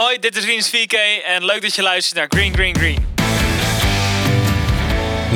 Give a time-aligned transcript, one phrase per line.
[0.00, 3.06] Hoi, dit is Rinus 4K en leuk dat je luistert naar Green Green Green.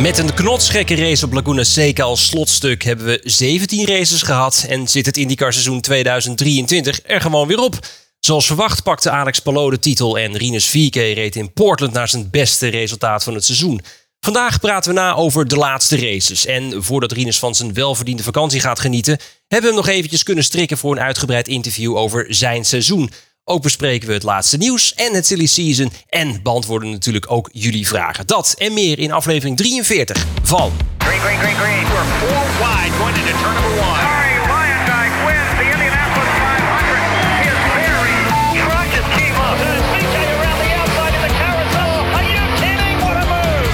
[0.02, 4.88] Met een knotsgekke race op Laguna Seca als slotstuk hebben we 17 races gehad en
[4.88, 7.78] zit het IndyCar seizoen 2023 er gewoon weer op.
[8.20, 12.30] Zoals verwacht pakte Alex Palou de titel en Rinus 4K reed in Portland naar zijn
[12.30, 13.80] beste resultaat van het seizoen.
[14.20, 16.46] Vandaag praten we na over de laatste races.
[16.46, 19.18] En voordat Rinus van zijn welverdiende vakantie gaat genieten,
[19.48, 23.10] hebben we hem nog eventjes kunnen strikken voor een uitgebreid interview over zijn seizoen.
[23.46, 25.92] Ook bespreken we het laatste nieuws en het silly season.
[26.08, 28.26] En beantwoorden natuurlijk ook jullie vragen.
[28.26, 30.72] Dat en meer in aflevering 43 van...
[30.98, 31.82] Green, green, green, green.
[31.82, 33.98] We're four wide going into turn number one.
[34.08, 36.98] Harry Lyondike wins the Indianapolis 500.
[37.46, 38.16] His very
[38.64, 39.56] truck just came up.
[39.92, 41.94] CJ around the outside in the carousel.
[42.16, 42.96] Are you kidding?
[43.04, 43.68] What a move!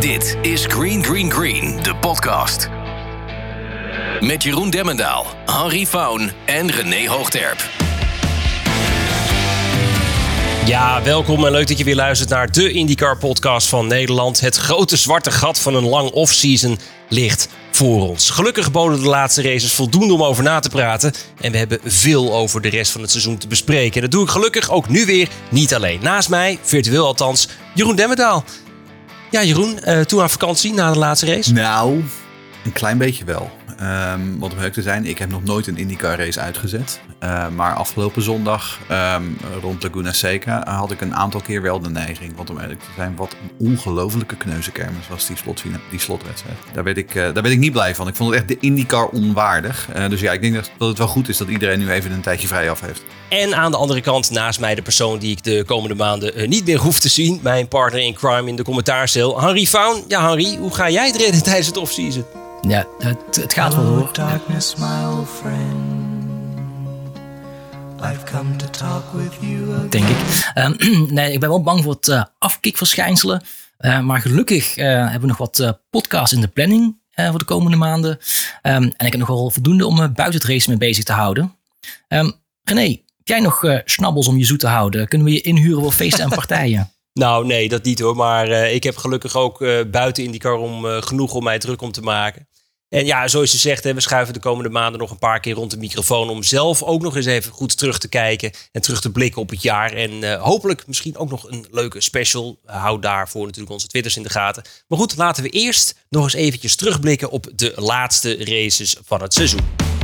[0.00, 2.77] Dit is Green Green Green, de podcast.
[4.20, 7.70] Met Jeroen Demmendaal, Henry Faun en René Hoogterp.
[10.66, 14.40] Ja, welkom en leuk dat je weer luistert naar de IndyCar podcast van Nederland.
[14.40, 18.30] Het grote zwarte gat van een lang off-season ligt voor ons.
[18.30, 21.12] Gelukkig boden de laatste races voldoende om over na te praten.
[21.40, 23.94] En we hebben veel over de rest van het seizoen te bespreken.
[23.94, 25.98] En dat doe ik gelukkig ook nu weer niet alleen.
[26.02, 28.44] Naast mij, virtueel althans, Jeroen Demmendaal.
[29.30, 31.52] Ja, Jeroen, uh, toe aan vakantie na de laatste race?
[31.52, 32.04] Nou,
[32.64, 33.57] een klein beetje wel.
[33.82, 37.00] Um, want om leuk te zijn, ik heb nog nooit een IndyCar race uitgezet.
[37.22, 41.90] Uh, maar afgelopen zondag um, rond Laguna Seca had ik een aantal keer wel de
[41.90, 42.36] neiging.
[42.36, 45.36] Want om eerlijk te zijn, wat een ongelofelijke kneuzenkermis was die,
[45.90, 46.56] die slotwedstrijd.
[46.72, 48.08] Daar werd, ik, uh, daar werd ik niet blij van.
[48.08, 49.88] Ik vond het echt de IndyCar onwaardig.
[49.96, 52.20] Uh, dus ja, ik denk dat, het wel goed is dat iedereen nu even een
[52.20, 53.02] tijdje vrij af heeft.
[53.28, 56.66] En aan de andere kant, naast mij de persoon die ik de komende maanden niet
[56.66, 57.40] meer hoef te zien.
[57.42, 60.04] Mijn partner in crime in de commentaarscel, Henry Faun.
[60.08, 62.24] Ja, Henry, hoe ga jij het redden tijdens het offseason?
[62.62, 64.08] Ja, het, het gaat wel hoor.
[64.12, 66.38] Darkness, my old friend.
[68.00, 69.90] I've come to talk with you again.
[69.90, 70.52] Denk ik.
[70.54, 70.76] Um,
[71.14, 73.42] nee, ik ben wel bang voor het uh, afkikverschijnselen.
[73.80, 77.76] Uh, maar gelukkig uh, hebben we nog wat podcasts in de planning voor de komende
[77.76, 78.10] maanden.
[78.10, 78.20] Um,
[78.62, 81.54] en ik heb nog wel voldoende om me buiten het race mee bezig te houden.
[82.08, 82.32] Um,
[82.64, 85.08] René, heb jij nog snabbels om je zoet te houden?
[85.08, 86.90] Kunnen we je inhuren voor feesten en partijen?
[87.18, 88.16] Nou, nee, dat niet hoor.
[88.16, 91.82] Maar uh, ik heb gelukkig ook uh, buiten IndyCar om uh, genoeg om mij druk
[91.82, 92.48] om te maken.
[92.88, 95.54] En ja, zoals je zegt, hè, we schuiven de komende maanden nog een paar keer
[95.54, 96.28] rond de microfoon.
[96.28, 99.50] Om zelf ook nog eens even goed terug te kijken en terug te blikken op
[99.50, 99.92] het jaar.
[99.92, 102.58] En hopelijk misschien ook nog een leuke special.
[102.64, 104.62] Houd daarvoor natuurlijk onze Twitters in de gaten.
[104.88, 109.34] Maar goed, laten we eerst nog eens eventjes terugblikken op de laatste races van het
[109.34, 109.97] seizoen.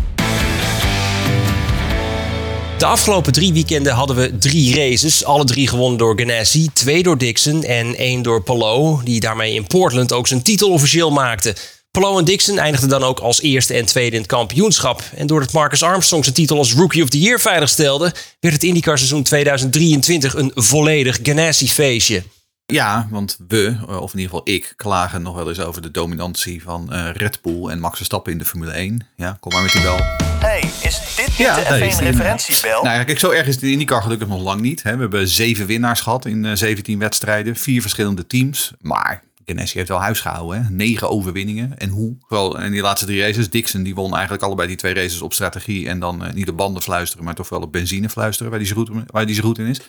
[2.78, 5.24] De afgelopen drie weekenden hadden we drie races.
[5.24, 9.04] Alle drie gewonnen door Ganassi, twee door Dixon en één door Palou.
[9.04, 11.54] Die daarmee in Portland ook zijn titel officieel maakte.
[11.90, 15.02] Palou en Dixon eindigden dan ook als eerste en tweede in het kampioenschap.
[15.14, 18.12] En doordat Marcus Armstrong zijn titel als Rookie of the Year veiligstelde...
[18.40, 22.22] werd het IndyCar seizoen 2023 een volledig Ganassi-feestje.
[22.66, 26.62] Ja, want we, of in ieder geval ik, klagen nog wel eens over de dominantie
[26.62, 29.06] van uh, Red Bull en Max Verstappen in de Formule 1.
[29.16, 29.98] Ja, kom maar met die bel.
[30.38, 32.82] Hey, is dit niet ja, de F1-referentiebel?
[32.82, 34.82] Nou ja, kijk, zo erg is de IndyCar gelukkig nog lang niet.
[34.82, 34.94] Hè.
[34.94, 38.72] We hebben zeven winnaars gehad in uh, 17 wedstrijden, vier verschillende teams.
[38.80, 40.70] Maar Ganassi heeft wel huis gehouden, hè.
[40.70, 41.78] negen overwinningen.
[41.78, 42.16] En hoe?
[42.20, 43.50] Vooral in die laatste drie races.
[43.50, 45.88] Dixon die won eigenlijk allebei die twee races op strategie.
[45.88, 48.68] En dan uh, niet op banden fluisteren, maar toch wel op benzine fluisteren, waar die
[48.68, 49.80] zo goed, waar die zo goed in is.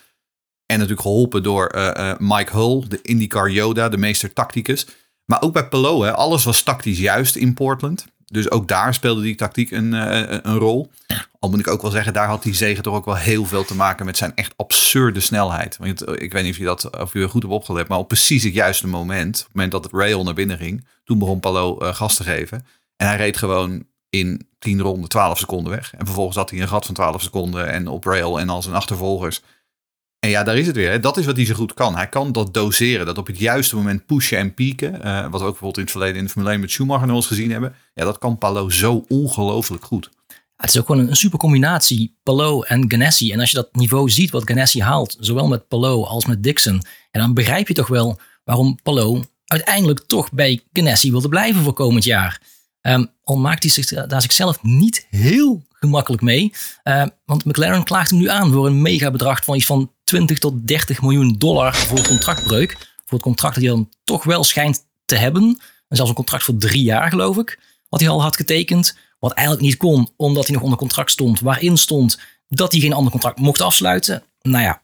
[0.66, 4.88] En natuurlijk geholpen door uh, uh, Mike Hull, de IndyCar Yoda, de meester tacticus.
[5.26, 8.06] Maar ook bij Pelot, alles was tactisch juist in Portland.
[8.26, 10.92] Dus ook daar speelde die tactiek een, uh, een rol.
[11.40, 13.66] Al moet ik ook wel zeggen, daar had die zegen toch ook wel heel veel
[13.66, 15.78] te maken met zijn echt absurde snelheid.
[15.78, 18.44] Want ik weet niet of je dat of je goed op opgelet, maar op precies
[18.44, 21.94] het juiste moment, op het moment dat rail naar binnen ging, toen begon Palo uh,
[21.94, 22.66] gas te geven.
[22.96, 25.94] En hij reed gewoon in 10 ronden 12 seconden weg.
[25.98, 28.75] En vervolgens had hij een gat van 12 seconden en op rail en al zijn
[28.75, 29.42] achtervolgers
[30.30, 31.02] ja, daar is het weer.
[31.02, 31.96] Dat is wat hij zo goed kan.
[31.96, 33.06] Hij kan dat doseren.
[33.06, 34.94] Dat op het juiste moment pushen en pieken.
[35.06, 37.16] Uh, wat we ook bijvoorbeeld in het verleden in de Formule 1 met Schumacher nog
[37.16, 37.75] eens gezien hebben.
[37.94, 40.09] Ja, dat kan Palo zo ongelooflijk goed.
[40.56, 43.31] Het is ook gewoon een super combinatie, Palo en Ganassi.
[43.31, 46.81] En als je dat niveau ziet wat Ganassi haalt, zowel met Palo als met Dixon,
[47.12, 51.74] en dan begrijp je toch wel waarom Palo uiteindelijk toch bij Ganassi wilde blijven voor
[51.74, 52.42] komend jaar.
[52.81, 56.54] Um, al maakt hij zich daar zichzelf niet heel gemakkelijk mee.
[56.84, 60.68] Uh, want McLaren klaagt hem nu aan voor een megabedrag van iets van 20 tot
[60.68, 62.72] 30 miljoen dollar voor contractbreuk.
[63.06, 65.44] Voor het contract dat hij dan toch wel schijnt te hebben.
[65.88, 67.60] En zelfs een contract voor drie jaar, geloof ik.
[67.90, 68.98] Wat hij al had getekend.
[69.20, 71.40] Wat eigenlijk niet kon, omdat hij nog onder contract stond.
[71.40, 74.24] Waarin stond dat hij geen ander contract mocht afsluiten.
[74.42, 74.82] Nou ja,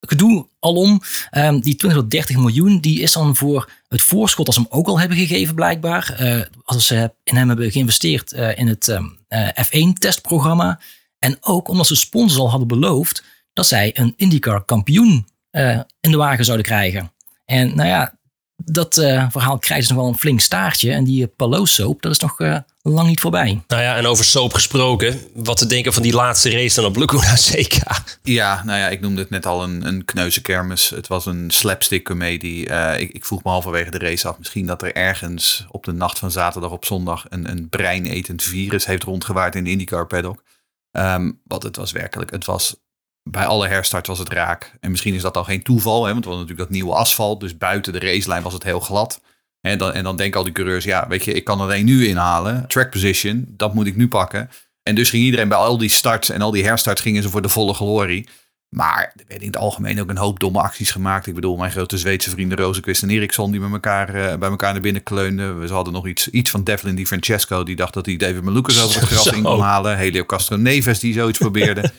[0.00, 1.00] gedoe alom.
[1.30, 4.70] Um, die 20 tot 30 miljoen, die is dan voor het voorschot dat ze hem
[4.70, 6.16] ook al hebben gegeven, blijkbaar.
[6.20, 9.00] Uh, als ze in hem hebben geïnvesteerd uh, in het uh,
[9.38, 10.80] F1-testprogramma.
[11.18, 16.10] En ook omdat ze sponsors al hadden beloofd dat zij een IndyCar kampioen eh, in
[16.10, 17.12] de wagen zouden krijgen.
[17.44, 18.18] En nou ja,
[18.64, 20.92] dat eh, verhaal krijgt dus nog wel een flink staartje.
[20.92, 23.62] En die Palo soap, dat is nog eh, lang niet voorbij.
[23.66, 25.20] Nou ja, en over soap gesproken.
[25.34, 28.04] Wat te denken van die laatste race dan op Laguna Seca.
[28.22, 30.90] Ja, nou ja, ik noemde het net al een, een kneuzenkermis.
[30.90, 32.68] Het was een slapstick comedie.
[32.68, 35.92] Eh, ik, ik vroeg me halverwege de race af misschien dat er ergens op de
[35.92, 40.42] nacht van zaterdag op zondag een, een breinetend virus heeft rondgewaard in de IndyCar paddock.
[40.92, 42.76] Um, want het was werkelijk, het was
[43.22, 44.72] bij alle herstarts was het raak.
[44.80, 47.40] En misschien is dat al geen toeval, hè, want het was natuurlijk dat nieuwe asfalt.
[47.40, 49.20] Dus buiten de racelijn was het heel glad.
[49.60, 52.06] En dan, en dan denken al die coureurs, ja, weet je, ik kan alleen nu
[52.06, 52.66] inhalen.
[52.68, 54.50] Track position, dat moet ik nu pakken.
[54.82, 57.42] En dus ging iedereen bij al die starts en al die herstarts gingen ze voor
[57.42, 58.28] de volle glorie.
[58.68, 61.26] Maar er werden in het algemeen ook een hoop domme acties gemaakt.
[61.26, 64.72] Ik bedoel, mijn grote Zweedse vrienden Rosenquist en Eriksson die met elkaar, uh, bij elkaar
[64.72, 65.60] naar binnen kleunden.
[65.60, 67.62] We hadden nog iets, iets van Devlin Di Francesco.
[67.62, 69.96] Die dacht dat hij David Malukas over het gras in kon halen.
[69.96, 71.92] Helio Castro Neves die zoiets probeerde.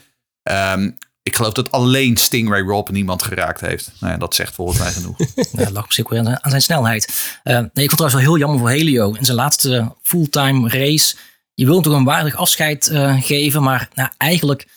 [0.43, 3.91] um, ik geloof dat alleen Stingray Rob niemand geraakt heeft.
[3.99, 5.17] Nou ja, dat zegt volgens mij genoeg.
[5.51, 7.33] ja, lag misschien ook weer aan zijn snelheid.
[7.43, 9.13] Uh, nee, ik vond het trouwens wel heel jammer voor Helio.
[9.13, 11.15] In zijn laatste fulltime race.
[11.53, 13.63] Je wilt toch een waardig afscheid uh, geven.
[13.63, 14.67] Maar nou, eigenlijk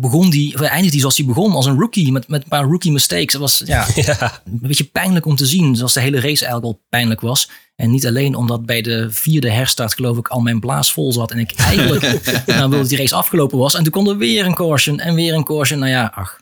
[0.00, 1.52] begon die, of eindigde hij zoals hij begon.
[1.52, 3.32] Als een rookie met, met een paar rookie mistakes.
[3.32, 4.42] Dat was ja, ja.
[4.44, 5.76] een beetje pijnlijk om te zien.
[5.76, 7.50] Zoals de hele race eigenlijk al pijnlijk was.
[7.76, 11.30] En niet alleen omdat bij de vierde herstart geloof ik al mijn blaas vol zat.
[11.30, 12.02] En ik eigenlijk
[12.46, 13.74] nou, wilde die race afgelopen was.
[13.74, 15.78] En toen kon er weer een caution en weer een caution.
[15.78, 16.40] Nou ja, ach.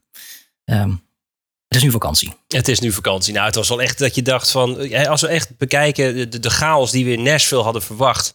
[0.64, 1.06] Um,
[1.69, 2.34] het is nu vakantie.
[2.49, 3.32] Het is nu vakantie.
[3.32, 4.93] Nou, het was wel echt dat je dacht van...
[5.06, 8.34] Als we echt bekijken de, de chaos die we in Nashville hadden verwacht...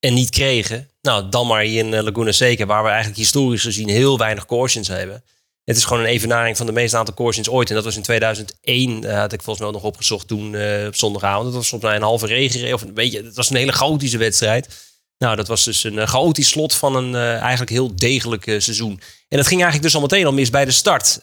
[0.00, 0.88] en niet kregen...
[1.02, 2.66] Nou, dan maar hier in Laguna Seca...
[2.66, 5.22] waar we eigenlijk historisch gezien heel weinig cautions hebben...
[5.70, 7.68] Het is gewoon een evenaring van de meeste aantal cautions ooit.
[7.68, 10.96] En dat was in 2001, uh, had ik volgens mij nog opgezocht toen uh, op
[10.96, 11.44] zondagavond.
[11.44, 12.74] Dat was volgens mij een halve regen.
[12.74, 14.88] Of een beetje, het was een hele chaotische wedstrijd.
[15.18, 19.00] Nou, dat was dus een chaotisch slot van een eigenlijk heel degelijk seizoen.
[19.28, 21.20] En dat ging eigenlijk dus al meteen al mis bij de start.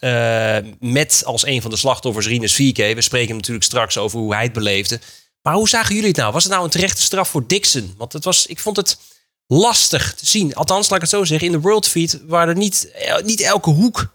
[0.79, 2.95] met als een van de slachtoffers Rinus Vierke.
[2.95, 5.00] We spreken natuurlijk straks over hoe hij het beleefde.
[5.47, 6.33] Maar hoe zagen jullie het nou?
[6.33, 7.94] Was het nou een terechte straf voor Dixon?
[7.97, 8.97] Want het was, ik vond het
[9.45, 10.55] lastig te zien.
[10.55, 11.47] Althans, laat ik het zo zeggen.
[11.47, 12.91] In de World Feed waren er niet,
[13.23, 14.13] niet elke hoek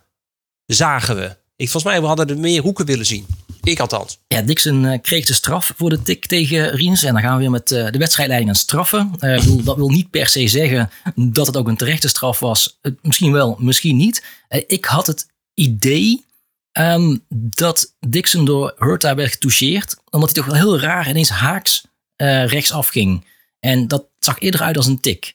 [0.66, 1.36] zagen we.
[1.56, 3.26] Ik, volgens mij we hadden er meer hoeken willen zien.
[3.62, 4.18] Ik althans.
[4.26, 7.02] Ja, Dixon uh, kreeg de straf voor de tik tegen Riens.
[7.02, 9.10] En dan gaan we weer met uh, de wedstrijdleiding aan straffen.
[9.64, 12.78] Dat wil niet per se zeggen dat het ook een terechte straf was.
[13.02, 14.24] misschien wel, misschien niet.
[14.66, 16.24] ik had het idee
[16.72, 19.96] um, dat Dixon door Hurta werd getoucheerd.
[20.10, 21.84] Omdat hij toch wel heel raar ineens haaks
[22.46, 23.24] rechtsaf ging.
[23.60, 25.34] En dat zag eerder uit als een tik.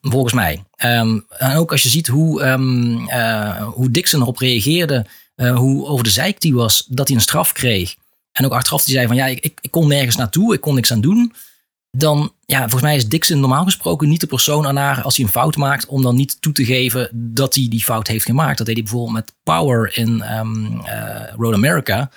[0.00, 0.64] Volgens mij.
[0.84, 5.06] Um, en ook als je ziet hoe, um, uh, hoe Dixon erop reageerde,
[5.36, 7.94] uh, hoe over de zeik die was, dat hij een straf kreeg.
[8.32, 10.92] En ook achteraf die zei van ja, ik, ik, kon nergens naartoe, ik kon niks
[10.92, 11.32] aan doen.
[11.90, 15.32] Dan, ja, volgens mij is Dixon normaal gesproken niet de persoon aan als hij een
[15.32, 18.58] fout maakt, om dan niet toe te geven dat hij die fout heeft gemaakt.
[18.58, 20.80] Dat deed hij bijvoorbeeld met Power in um,
[21.36, 22.10] Road America.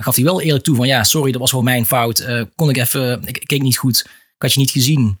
[0.00, 2.26] gaf hij wel eerlijk toe van ja, sorry, dat was gewoon mijn fout.
[2.54, 5.18] kon ik even, ik keek niet goed, ik had je niet gezien.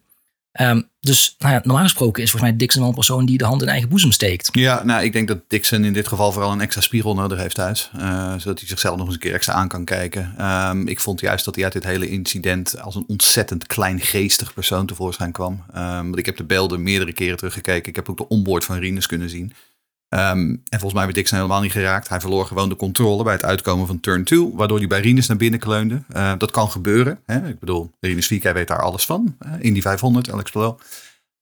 [0.60, 3.44] Um, dus nou ja, normaal gesproken is volgens mij Dixon wel een persoon die de
[3.44, 4.48] hand in eigen boezem steekt.
[4.52, 7.54] Ja, nou ik denk dat Dixon in dit geval vooral een extra spiegel nodig heeft
[7.54, 7.90] thuis.
[7.96, 10.46] Uh, zodat hij zichzelf nog eens een keer extra aan kan kijken.
[10.68, 14.86] Um, ik vond juist dat hij uit dit hele incident als een ontzettend kleingeestig persoon
[14.86, 15.64] tevoorschijn kwam.
[15.76, 17.88] Um, want ik heb de beelden meerdere keren teruggekeken.
[17.88, 19.52] Ik heb ook de onboard van Rinus kunnen zien.
[20.08, 22.08] Um, en volgens mij werd Dixon helemaal niet geraakt.
[22.08, 25.26] Hij verloor gewoon de controle bij het uitkomen van turn 2, waardoor hij bij Rinus
[25.26, 26.02] naar binnen kleunde.
[26.16, 27.18] Uh, dat kan gebeuren.
[27.26, 27.48] Hè?
[27.48, 29.36] Ik bedoel, Rinus Vieke weet daar alles van.
[29.58, 30.76] In die 500, Alex Palou.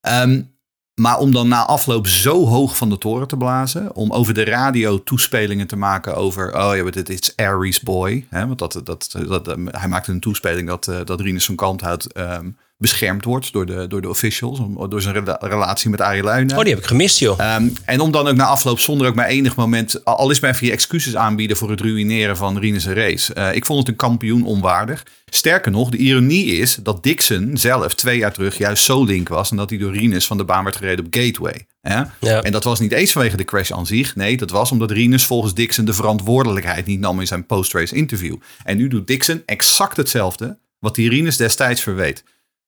[0.00, 0.52] Um,
[0.94, 4.44] maar om dan na afloop zo hoog van de toren te blazen, om over de
[4.44, 8.26] radio toespelingen te maken over, oh ja, dit is Aries Boy.
[8.28, 8.46] Hè?
[8.46, 12.56] Want dat, dat, dat, hij maakte een toespeling dat, uh, dat Rinus van Kalmthout um,
[12.76, 14.60] beschermd wordt door de, door de officials.
[14.88, 16.56] Door zijn rela relatie met Arie Luijnen.
[16.56, 17.56] Oh, die heb ik gemist, joh.
[17.56, 20.04] Um, en om dan ook na afloop zonder ook maar enig moment...
[20.04, 23.34] al is even je excuses aanbieden voor het ruïneren van Rinus' race.
[23.38, 25.06] Uh, ik vond het een kampioen onwaardig.
[25.26, 29.50] Sterker nog, de ironie is dat Dixon zelf twee jaar terug juist zo link was...
[29.50, 31.66] en dat hij door Rinus van de baan werd gereden op Gateway.
[31.82, 32.14] Ja?
[32.20, 32.42] Ja.
[32.42, 34.16] En dat was niet eens vanwege de crash aan zich.
[34.16, 38.36] Nee, dat was omdat Rinus volgens Dixon de verantwoordelijkheid niet nam in zijn post-race interview.
[38.64, 42.24] En nu doet Dixon exact hetzelfde wat die Rinus destijds verweet.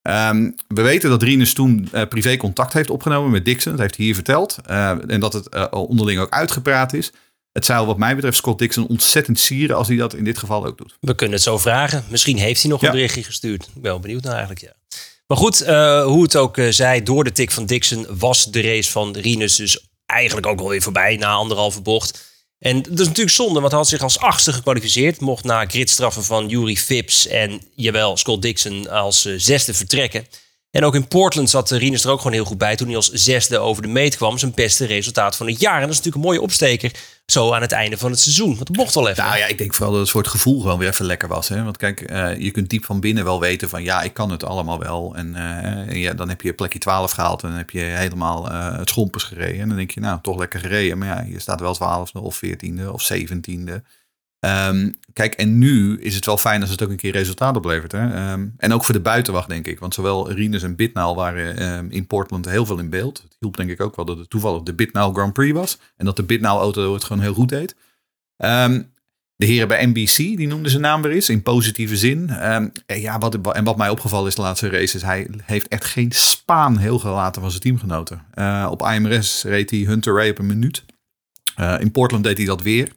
[0.09, 3.73] Um, we weten dat Rinus toen uh, privé contact heeft opgenomen met Dixon.
[3.73, 4.57] Dat heeft hij hier verteld.
[4.71, 7.13] Uh, en dat het uh, onderling ook uitgepraat is.
[7.53, 10.67] Het zou wat mij betreft Scott Dixon ontzettend sieren als hij dat in dit geval
[10.67, 10.97] ook doet.
[11.01, 12.05] We kunnen het zo vragen.
[12.09, 12.87] Misschien heeft hij nog ja.
[12.87, 13.63] een berichtje gestuurd.
[13.63, 14.73] Ik ben wel benieuwd naar eigenlijk, ja.
[15.27, 15.67] Maar goed,
[16.05, 19.89] hoe het ook zij, door de tik van Dixon was de race van Rinus dus
[20.07, 22.36] eigenlijk ook alweer voorbij na anderhalve bocht.
[22.59, 25.21] En dat is natuurlijk zonde, want hij had zich als achtste gekwalificeerd.
[25.21, 30.27] Mocht na gridstraffen van Yuri Phipps en jawel, Scott Dixon als uh, zesde vertrekken.
[30.77, 32.97] En ook in Portland zat eh, Rinus er ook gewoon heel goed bij toen hij
[32.97, 34.39] als zesde over de meet kwam.
[34.39, 35.75] Zijn beste resultaat van het jaar.
[35.75, 36.93] En dat is natuurlijk een mooie opsteker
[37.27, 38.57] zo aan het einde van het seizoen.
[38.57, 39.25] Want het mocht wel even.
[39.25, 41.49] Nou ja, ik denk vooral dat het voor het gevoel gewoon weer even lekker was.
[41.49, 41.63] Hè?
[41.65, 44.45] Want kijk, eh, je kunt diep van binnen wel weten van ja, ik kan het
[44.45, 45.15] allemaal wel.
[45.15, 48.89] En, eh, ja, dan heb je plekje 12 gehaald en dan heb je helemaal het
[48.89, 49.61] schompers gereden.
[49.61, 50.99] En dan denk je, nou, toch lekker gereden.
[50.99, 53.83] Maar ja, je staat wel 12e of 14e of 17e.
[54.47, 57.93] Ehm, kijk, en nu is het wel fijn als het ook een keer resultaat oplevert.
[57.93, 58.15] Hè?
[58.15, 59.79] Ehm, en ook voor de buitenwacht, denk ik.
[59.79, 63.23] Want zowel Rinus en Bitnaal waren ehm, in Portland heel veel in beeld.
[63.23, 65.79] Het hielp denk ik ook wel dat het toevallig de Bitnaal Grand Prix was.
[65.97, 67.75] En dat de Bitnaal auto het gewoon heel goed deed.
[69.37, 72.29] De heren bij NBC, die noemden zijn naam weer eens, in positieve zin.
[72.29, 75.85] En, ja, wat, en wat mij opgevallen is de laatste race, is hij heeft echt
[75.85, 78.23] geen spaan heel gelaten van zijn teamgenoten.
[78.35, 80.85] Eh, op IMRS reed hij Hunter Ray op een minuut.
[81.57, 82.93] Eh, in Portland deed hij dat weer.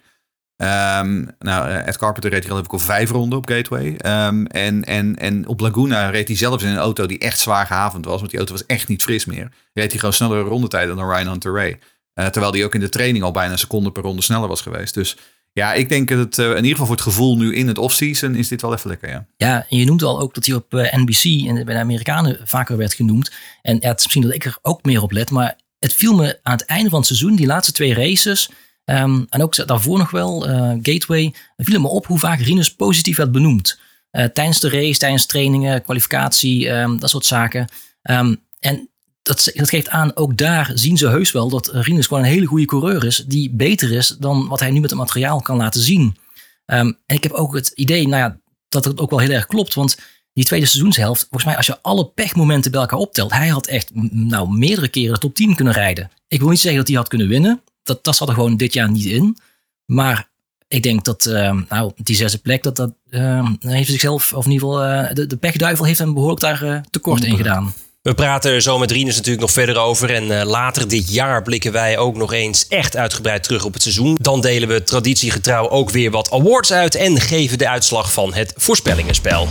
[0.59, 3.95] Ehm, nou, eh, Ed Carpenter reed hij al even op vijf ronden op Gateway.
[3.95, 7.65] Ehm, en, en, en op Laguna reed hij zelfs in een auto die echt zwaar
[7.65, 8.17] gehavend was.
[8.17, 9.51] Want die auto was echt niet fris meer.
[9.73, 11.79] Reed hij gewoon snellere rondetijden dan Ryan Hunter Ray.
[12.13, 14.61] Eh, terwijl hij ook in de training al bijna een seconde per ronde sneller was
[14.61, 14.93] geweest.
[14.93, 15.17] Dus
[15.53, 17.77] ja, ik denk dat het eh, in ieder geval voor het gevoel nu in het
[17.77, 19.25] offseason is dit wel even lekker, ja.
[19.37, 22.93] Ja, je noemt al ook dat hij op NBC en bij de Amerikanen vaker werd
[22.93, 23.31] genoemd.
[23.61, 26.39] En het is misschien dat ik er ook meer op let, maar het viel me
[26.43, 28.49] aan het einde van het seizoen, die laatste twee races,
[28.89, 33.17] ehm, en ook daarvoor nog wel, eh, Gateway, viel me op hoe vaak Rinus positief
[33.17, 33.79] werd benoemd.
[34.11, 37.67] Eh, tijdens de race, tijdens trainingen, kwalificatie, ehm, dat soort zaken.
[38.01, 38.89] Ehm, en
[39.21, 42.45] dat, dat geeft aan, ook daar zien ze heus wel dat Rinus gewoon een hele
[42.45, 45.81] goede coureur is, die beter is dan wat hij nu met het materiaal kan laten
[45.81, 46.17] zien.
[46.65, 49.73] En ik heb ook het idee, nou ja, dat het ook wel heel erg klopt.
[49.73, 49.97] Want
[50.33, 53.91] die tweede seizoenshelft, volgens mij als je alle pechmomenten bij elkaar optelt, hij had echt
[54.11, 56.11] nou, meerdere keren de top 10 kunnen rijden.
[56.27, 57.61] Ik wil niet zeggen dat hij had kunnen winnen.
[57.89, 59.37] Dat, dat zat er gewoon dit jaar niet in.
[59.85, 60.29] Maar
[60.67, 64.51] ik denk dat ehm, nou, die zesde plek, dat, dat ehm, heeft zichzelf, of in
[64.51, 67.73] ieder geval eh, de, de pechduivel heeft hem behoorlijk daar eh, tekort in gedaan.
[68.01, 70.13] We praten er zo met Rinus natuurlijk nog verder over.
[70.13, 73.81] En eh, later dit jaar blikken wij ook nog eens echt uitgebreid terug op het
[73.81, 74.17] seizoen.
[74.21, 76.95] Dan delen we traditiegetrouw ook weer wat awards uit.
[76.95, 79.47] En geven de uitslag van het voorspellingenspel.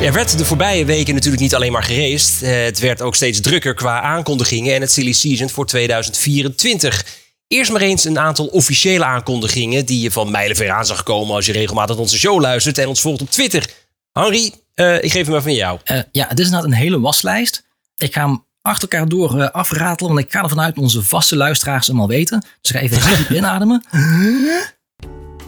[0.00, 2.42] Er werd de voorbije weken natuurlijk niet alleen maar geraced.
[2.42, 7.04] Eh, Het werd ook steeds drukker qua aankondigingen en het silly season voor 2024.
[7.48, 11.46] Eerst maar eens een aantal officiële aankondigingen die je van mijlenver aan zag komen als
[11.46, 13.70] je regelmatig onze show luistert en ons volgt op Twitter.
[14.12, 15.78] Henry, eh, ik geef hem maar van jou.
[15.84, 17.64] Eh, ja, dit is inderdaad een hele waslijst.
[17.96, 21.36] Ik ga hem achter elkaar door afratelen, want ik ga ervan uit dat onze vaste
[21.36, 22.40] luisteraars hem al weten.
[22.60, 23.84] Dus ik ga even diep inademen.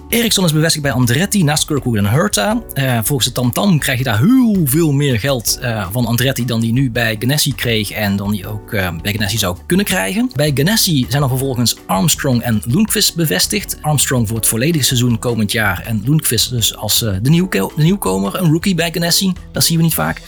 [0.09, 2.63] Ericsson is bevestigd bij Andretti naast Kirkwood en Hurta.
[2.73, 6.61] Eh, volgens de TamTam krijg je daar heel veel meer geld eh, van Andretti dan
[6.61, 10.31] die nu bij Ganassi kreeg en dan die ook eh, bij Ganassi zou kunnen krijgen.
[10.35, 13.79] Bij Ganassi zijn er vervolgens Armstrong en Lundqvist bevestigd.
[13.81, 17.31] Armstrong voor het volledige seizoen komend jaar en Lundqvist dus als de, de
[17.77, 19.33] nieuwkomer, een rookie bij Ganassi.
[19.53, 20.23] Dat zien we niet vaak.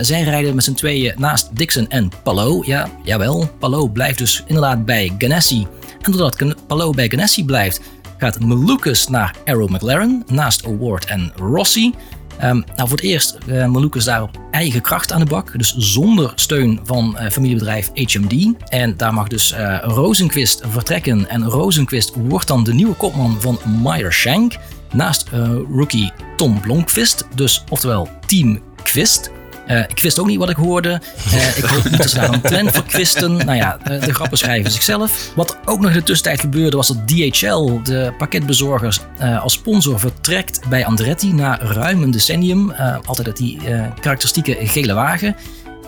[0.00, 2.66] Zij rijden met z'n tweeën naast Dixon en Palou.
[2.66, 5.66] Ja, jawel, Palou blijft dus inderdaad bij Ganassi.
[6.02, 7.80] En doordat Palou bij Ganassi blijft,
[8.20, 11.94] gaat Malukas naar Arrow McLaren naast Award en Rossi.
[12.38, 15.74] Ehm, nou, voor het eerst uh, Malukas daar op eigen kracht aan de bak, dus
[15.76, 18.52] zonder steun van eh, familiebedrijf HMD.
[18.68, 23.58] En daar mag dus eh Rosenquist vertrekken en Rosenquist wordt dan de nieuwe kopman van
[23.82, 24.56] Meyer Shank
[24.92, 29.39] naast eh, rookie Tom Blomqvist, dus oftewel Team Quist.
[29.70, 31.00] Eh, ik wist ook niet wat ik hoorde.
[31.30, 33.36] Eh, ik hoop niet dat ze daar een plan voor kwisten.
[33.36, 35.32] Nou ja, eh, de grappen schrijven zichzelf.
[35.34, 39.00] Wat ook nog in de tussentijd gebeurde was dat DHL, de pakketbezorgers,
[39.40, 42.72] als sponsor vertrekt bij Andretti na ruim een decennium.
[43.04, 43.58] Altijd uit die
[44.00, 45.36] karakteristieke gele wagen.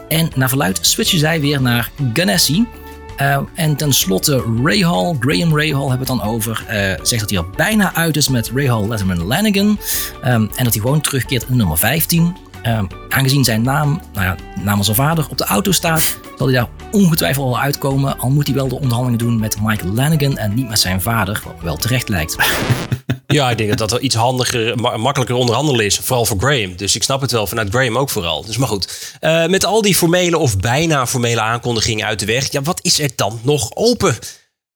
[0.09, 2.67] En naar verluid switchen zij weer naar Ganassi.
[3.55, 6.65] En tenslotte Rahal, Graham Rahal hebben we het dan over.
[7.03, 9.79] zegt dat hij er bijna uit is met Rahal Letterman Lanigan.
[10.23, 12.37] Ehm, en dat hij gewoon terugkeert in nummer 15.
[12.63, 16.57] Ehm, aangezien zijn naam, nou ja, naam zijn vader, op de auto staat, zal hij
[16.57, 18.19] daar ongetwijfeld wel uitkomen.
[18.19, 21.43] Al moet hij wel de onderhandelingen doen met Mike Lanigan en niet met zijn vader,
[21.45, 22.37] wat wel terecht lijkt.
[23.27, 25.99] Ja, ik denk dat dat iets handiger, ma- makkelijker onderhandelen is.
[25.99, 26.77] Vooral voor Graham.
[26.77, 28.45] Dus ik snap het wel, vanuit Graham ook vooral.
[28.45, 29.17] Dus maar goed.
[29.21, 32.53] Eh, met al die formele of bijna formele aankondigingen uit de weg.
[32.53, 34.17] Ja, wat is er dan nog open?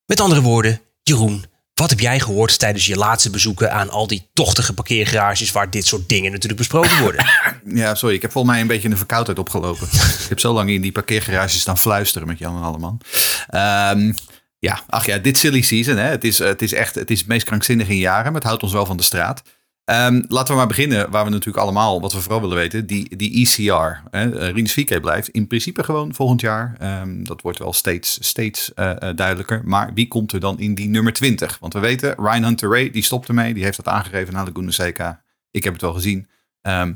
[0.06, 1.44] Met andere woorden, Jeroen,
[1.80, 5.86] wat heb jij gehoord tijdens je laatste bezoeken aan al die tochtige parkeergarages waar dit
[5.86, 7.26] soort dingen natuurlijk besproken worden?
[7.68, 8.14] Ja, sorry.
[8.14, 9.86] Ik heb volgens mij een beetje een verkoudheid opgelopen.
[10.22, 13.00] ik heb zo lang in die parkeergarages staan fluisteren met Jan en Alleman.
[13.48, 14.12] Ehm
[14.58, 15.96] ja, ach ja, dit silly season.
[15.96, 16.08] Hè.
[16.08, 18.24] Het, is, het is echt het is het meest krankzinnige in jaren.
[18.24, 19.42] Maar het houdt ons wel van de straat.
[19.86, 22.86] Ehm, laten we maar beginnen waar we natuurlijk allemaal, wat we vooral willen weten.
[22.86, 24.00] Die, die ECR.
[24.10, 24.38] Hè.
[24.38, 26.76] Eh, Rinus blijft in principe gewoon volgend jaar.
[26.78, 29.62] Ehm, dat wordt wel steeds, steeds eh, eh, duidelijker.
[29.64, 31.58] Maar wie komt er dan in die nummer 20?
[31.58, 33.54] Want we weten, Ryan Hunter Ray, die stopt ermee.
[33.54, 35.22] Die heeft dat aangegeven naar Laguna Seca.
[35.50, 36.28] Ik heb het wel gezien.
[36.60, 36.92] Ehm,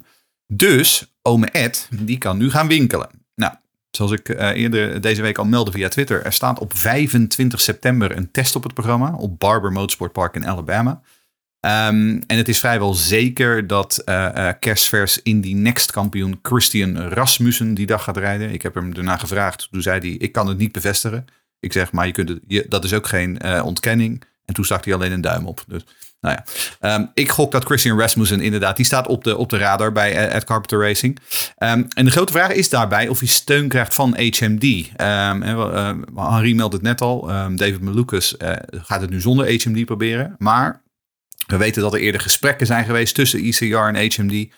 [0.47, 3.09] Dus ome Ed, die kan nu gaan winkelen.
[3.35, 3.52] Nou,
[3.90, 8.30] zoals ik eerder deze week al meldde via Twitter, er staat op 25 september een
[8.30, 11.02] test op het programma op Barber Motorsport Park in Alabama.
[11.61, 17.87] Ehm, en het is vrijwel zeker dat eh, kerstvers Indy Next kampioen Christian Rasmussen die
[17.87, 18.50] dag gaat rijden.
[18.50, 19.69] Ik heb hem daarna gevraagd.
[19.71, 21.25] Toen zei hij, ik kan het niet bevestigen.
[21.61, 22.38] Ik zeg, maar je kunt
[22.69, 24.23] dat is ook geen eh, ontkenning.
[24.45, 25.64] En toen stak hij alleen een duim op.
[25.67, 25.83] Dus,
[26.21, 26.45] nou ja.
[26.81, 30.29] Ehm, ik gok dat Christian Rasmussen inderdaad, die staat op de, op de radar bij
[30.29, 31.19] Ed Carpenter Racing.
[31.57, 34.90] Ehm, en de grote vraag is daarbij of hij steun krijgt van HMD.
[34.97, 35.31] Eh,
[36.14, 37.26] Henri meldt het net al.
[37.57, 38.35] David Malukas
[38.71, 40.35] gaat het nu zonder HMD proberen.
[40.38, 40.83] Maar
[41.50, 44.49] we weten dat er eerder gesprekken zijn geweest tussen ICR en HMD.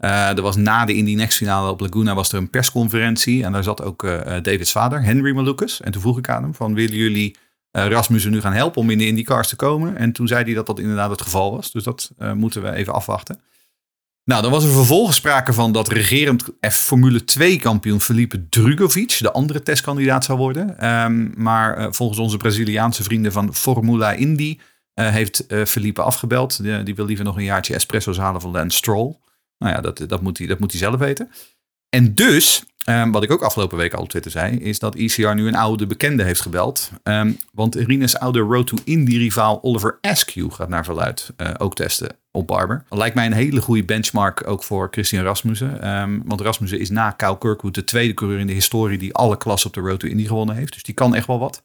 [0.00, 3.44] Eh, er was na de Indy Next finale op Laguna was er een persconferentie.
[3.44, 5.80] En daar zat ook eh, Davids vader, Henry Malukas.
[5.80, 7.36] En toen vroeg ik aan hem van willen jullie
[7.70, 9.96] eh, Rasmussen nu gaan helpen om in de IndyCars te komen?
[9.96, 11.72] En toen zei hij dat dat inderdaad het geval was.
[11.72, 13.40] Dus dat moeten we even afwachten.
[14.24, 19.18] Nou, dan was er vervolgens sprake van dat regerend F Formule 2 kampioen Felipe Drugovic
[19.18, 20.78] de andere testkandidaat zou worden.
[20.78, 24.58] Ehm, maar volgens onze Braziliaanse vrienden van Formula Indy
[25.08, 26.62] heeft eh, Felipe afgebeld.
[26.84, 29.16] Die, wil liever nog een jaartje espresso's halen van Lance Stroll.
[29.58, 31.30] Nou ja, dat, dat, moet, hij, dat moet hij zelf weten.
[31.88, 35.34] En dus, ehm, wat ik ook afgelopen week al op Twitter zei, is dat ECR
[35.34, 36.90] nu een oude bekende heeft gebeld.
[37.02, 42.16] Ehm, want Rines oude Road to Indy-rivaal Oliver Askew gaat naar verluid eh, ook testen
[42.30, 42.84] op Barber.
[42.88, 45.82] Lijkt mij een hele goede benchmark ook voor Christian Rasmussen.
[45.82, 49.36] Ehm, want Rasmussen is na Kyle Kirkwood de tweede coureur in de historie die alle
[49.36, 50.72] klassen op de Road to Indy gewonnen heeft.
[50.72, 51.62] Dus die kan echt wel wat.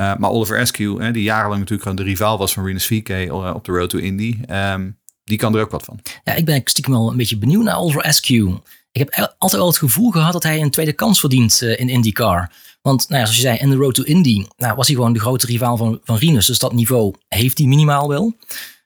[0.00, 3.52] Uh, maar Oliver Askew, die jarenlang natuurlijk gewoon de rivaal was van Rinus VK uh,
[3.54, 6.00] op de Road to Indy, um, die kan er ook wat van.
[6.24, 8.54] Ja, ik ben stiekem wel een beetje benieuwd naar Oliver Askew.
[8.92, 11.88] Ik heb altijd wel het gevoel gehad dat hij een tweede kans verdient uh, in
[11.88, 12.50] IndyCar.
[12.82, 15.12] Want nou ja, zoals je zei, in de Road to Indy nou, was hij gewoon
[15.12, 16.46] de grote rivaal van, van Rinus.
[16.46, 18.36] Dus dat niveau heeft hij minimaal wel.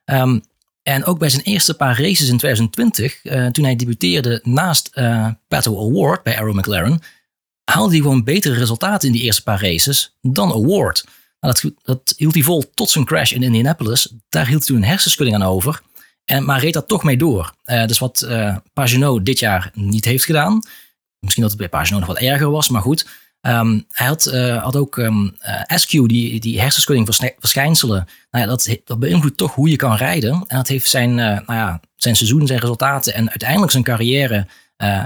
[0.04, 0.42] Um,
[0.82, 5.28] en ook bij zijn eerste paar races in 2020, uh, toen hij debuteerde naast uh,
[5.48, 7.00] Pato Award bij Arrow McLaren,
[7.64, 11.04] haalde hij gewoon betere resultaten in die eerste paar races dan Award.
[11.40, 14.12] Nou, dat, dat, hield hij vol tot zijn crash in Indianapolis.
[14.28, 15.82] Daar hield hij een hersenschudding aan over.
[16.24, 17.54] En, maar reed dat toch mee door.
[17.64, 18.26] Uh, dus wat
[18.74, 20.62] uh, dit jaar niet heeft gedaan.
[21.18, 23.06] Misschien dat het bij Pagano nog wat erger was, maar goed.
[23.40, 25.36] Um, hij had, uh, had ook um,
[25.74, 28.08] SQ, die, die hersenschudding verschijnselen.
[28.30, 30.32] Nou ja, dat, dat beïnvloedt toch hoe je kan rijden.
[30.32, 34.46] En dat heeft zijn, nou ja, zijn seizoen, zijn resultaten en uiteindelijk zijn carrière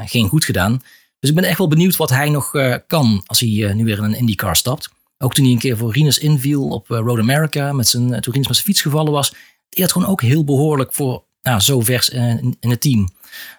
[0.04, 0.83] geen goed gedaan.
[1.20, 2.50] Dus ik ben echt wel benieuwd wat hij nog
[2.87, 4.88] kan als hij nu weer in een IndyCar stapt.
[5.18, 8.46] Ook toen hij een keer voor Rinus inviel op Road America, met zijn, toen Rinus
[8.46, 9.35] met zijn fiets gevallen was.
[9.68, 13.09] Die had gewoon ook heel behoorlijk voor nou, zo vers in, het team.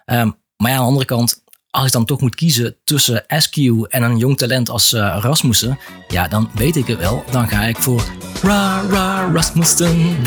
[0.05, 3.57] Um, maar ja, aan de andere kant, als ik dan toch moet kiezen tussen SQ
[3.87, 7.23] en een jong talent als uh, Rasmussen, ja, dan weet ik het wel.
[7.31, 8.03] Dan ga ik voor
[8.41, 9.97] Ra Ra Rasmussen,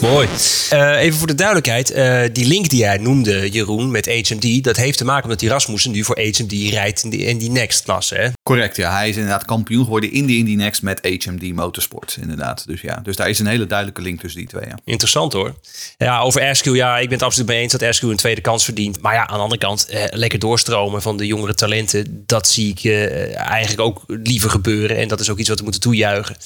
[0.00, 0.28] Mooi.
[0.72, 4.76] Uh, even voor de duidelijkheid, uh, die link die jij noemde, Jeroen, met HMD, dat
[4.76, 7.82] heeft te maken met die Rasmussen nu voor HMD rijdt in die, in die Next
[7.82, 8.28] klasse, hè?
[8.42, 8.92] Correct, ja.
[8.92, 12.66] Hij is inderdaad kampioen geworden in de Indy Next met HMD Motorsport, inderdaad.
[12.66, 14.66] Dus ja, dus daar is een hele duidelijke link tussen die twee.
[14.66, 14.78] Ja.
[14.84, 15.54] Interessant hoor.
[15.96, 19.00] Ja, over Askew, ja, ik ben het absoluut mee eens dat een tweede kans verdient.
[19.02, 22.70] Maar ja, aan de andere kant, eh, lekker doorstromen van de jongere talenten, dat zie
[22.70, 24.96] ik eh, eigenlijk ook liever gebeuren.
[24.96, 26.36] En dat is ook iets wat we moeten toejuichen.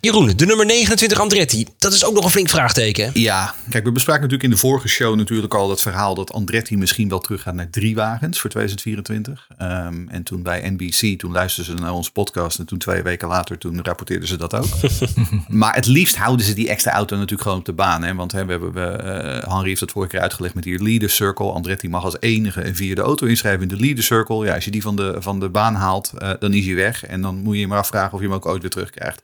[0.00, 3.10] Jeroen, de nummer 29 Andretti, dat is ook nog een flink vraagteken.
[3.14, 6.76] Ja, kijk, we bespraken natuurlijk in de vorige show natuurlijk al het verhaal dat Andretti
[6.76, 9.48] misschien wel teruggaat naar drie wagens voor 2024.
[9.62, 13.28] Um, en toen bij NBC, toen luisterden ze naar onze podcast en toen twee weken
[13.28, 14.66] later, toen rapporteerden ze dat ook.
[15.48, 18.02] maar het liefst houden ze die extra auto natuurlijk gewoon op de baan.
[18.02, 18.14] Hè?
[18.14, 19.02] Want hè, we hebben, we,
[19.44, 20.72] uh, Henry heeft het vorige keer uitgelegd met die
[21.04, 21.52] leader circle.
[21.52, 24.44] Andretti mag als enige een vierde auto inschrijven in de leader circle.
[24.44, 27.04] Ja, als je die van de, van de baan haalt, uh, dan is hij weg.
[27.04, 29.22] En dan moet je je maar afvragen of je hem ook ooit weer terugkrijgt.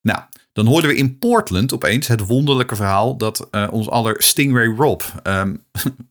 [0.00, 0.20] Nou,
[0.52, 5.00] dan hoorden we in Portland opeens het wonderlijke verhaal dat uh, ons aller Stingray Rob
[5.22, 5.64] um,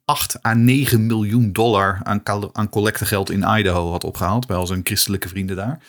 [0.06, 2.22] 8 à 9 miljoen dollar aan,
[2.54, 5.80] aan collectegeld in Idaho had opgehaald bij al zijn christelijke vrienden daar.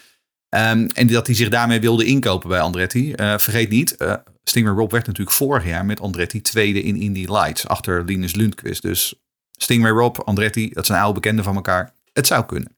[0.55, 3.13] Um, en dat hij zich daarmee wilde inkopen bij Andretti.
[3.17, 7.27] Uh, vergeet niet, uh, Stingray Rob werd natuurlijk vorig jaar met Andretti tweede in Indy
[7.29, 8.83] Lights achter Linus Lundqvist.
[8.83, 9.15] Dus
[9.51, 11.93] Stingray Rob, Andretti, dat zijn oude bekenden van elkaar.
[12.13, 12.77] Het zou kunnen.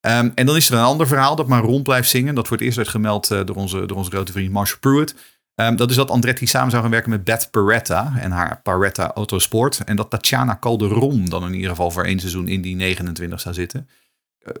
[0.00, 2.34] Um, en dan is er een ander verhaal dat maar rond blijft zingen.
[2.34, 5.14] Dat het eerst werd gemeld uh, door, onze, door onze grote vriend Marshall Pruitt.
[5.54, 9.12] Um, dat is dat Andretti samen zou gaan werken met Beth Peretta en haar Paretta
[9.14, 9.80] Autosport.
[9.84, 13.54] En dat Tatjana Calderon dan in ieder geval voor één seizoen in die 29 zou
[13.54, 13.88] zitten.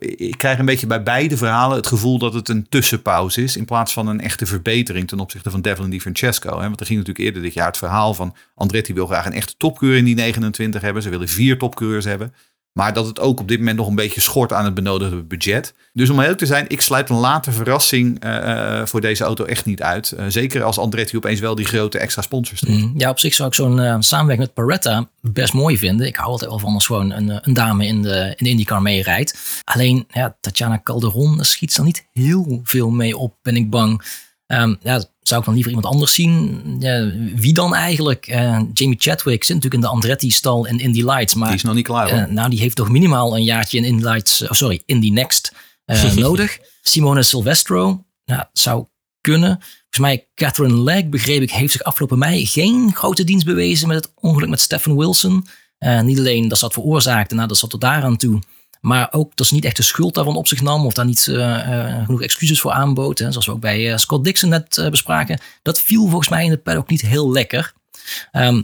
[0.00, 3.56] Uh, ik krijg een beetje bij beide verhalen het gevoel dat het een tussenpauze is.
[3.56, 6.50] In plaats van een echte verbetering ten opzichte van Devlin Di Francesco.
[6.56, 9.54] Want er ging natuurlijk eerder dit jaar het verhaal van Andretti wil graag een echte
[9.56, 11.02] topcoureur in die 29 hebben.
[11.02, 12.34] Ze willen vier topcoureurs hebben.
[12.76, 15.74] Maar dat het ook op dit moment nog een beetje schort aan het benodigde budget.
[15.92, 19.44] Dus om eerlijk te zijn, ik sluit een late verrassing eh, eh, voor deze auto
[19.44, 20.12] echt niet uit.
[20.12, 22.78] Eh, zeker als Andretti opeens wel die grote extra sponsors trekt.
[22.78, 26.06] Mm, Ja, op zich zou ik zo'n samenwerking met Beretta best mooi vinden.
[26.06, 28.82] Ik hou altijd wel van als gewoon een, een dame in de, in de IndyCar
[28.82, 29.62] meerijdt.
[29.64, 34.02] Alleen, ja, Tatjana Calderon schiet er niet heel veel mee op, ben ik bang.
[34.46, 36.62] Ehm, ja, zou ik dan liever iemand anders zien?
[36.78, 38.26] Ja, wie dan eigenlijk?
[38.26, 41.34] Eh, Jamie Chadwick zit natuurlijk in de Andretti-stal in Indy Lights.
[41.34, 42.18] Maar Die is nog niet klaar hoor.
[42.18, 45.52] eh, nou, die heeft toch minimaal een jaartje in Indy Lights, eh, sorry, Indy Next
[46.14, 46.58] nodig.
[46.82, 48.84] Simone Silvestro, nou, zou
[49.20, 49.58] kunnen.
[49.60, 53.96] Volgens mij, Catherine Legg, begreep ik, heeft zich afgelopen mei geen grote dienst bewezen met
[54.04, 55.46] het ongeluk met Stephen Wilson.
[56.02, 58.40] Niet alleen dat ze dat veroorzaakte, nou, dat zat tot daaraan toe.
[58.80, 61.28] Maar ook dat ze niet echt de schuld daarvan op zich nam of daar niet
[61.28, 63.18] eh, eh, genoeg excuses voor aanbood.
[63.18, 65.40] Hè, zoals we ook bij eh, Scott Dixon net bespraken.
[65.62, 67.72] Dat viel volgens mij in de paddock niet heel lekker.
[68.32, 68.62] Ehm,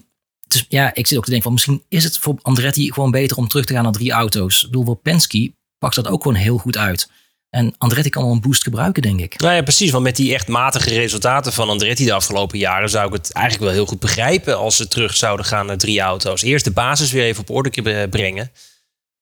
[0.49, 3.37] dus ja, ik zit ook te denken van misschien is het voor Andretti gewoon beter
[3.37, 4.63] om terug te gaan naar drie auto's.
[4.63, 7.09] Ik bedoel, voor Penske pakt dat ook gewoon heel goed uit.
[7.51, 9.41] En Andretti kan wel een boost gebruiken, denk ik.
[9.41, 9.91] Nou ja, precies.
[9.91, 13.65] Want met die echt matige resultaten van Andretti de afgelopen jaren zou ik het eigenlijk
[13.65, 16.43] wel heel goed begrijpen als ze terug zouden gaan naar drie auto's.
[16.43, 18.51] Eerst de basis weer even op orde brengen.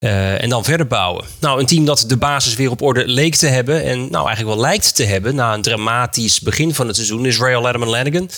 [0.00, 1.24] Eh, en dan verder bouwen.
[1.40, 3.84] Nou, een team dat de basis weer op orde leek te hebben.
[3.84, 7.26] En nou eigenlijk wel lijkt te hebben na een dramatisch begin van het seizoen.
[7.26, 8.30] Is Royal Letterman Lanigan.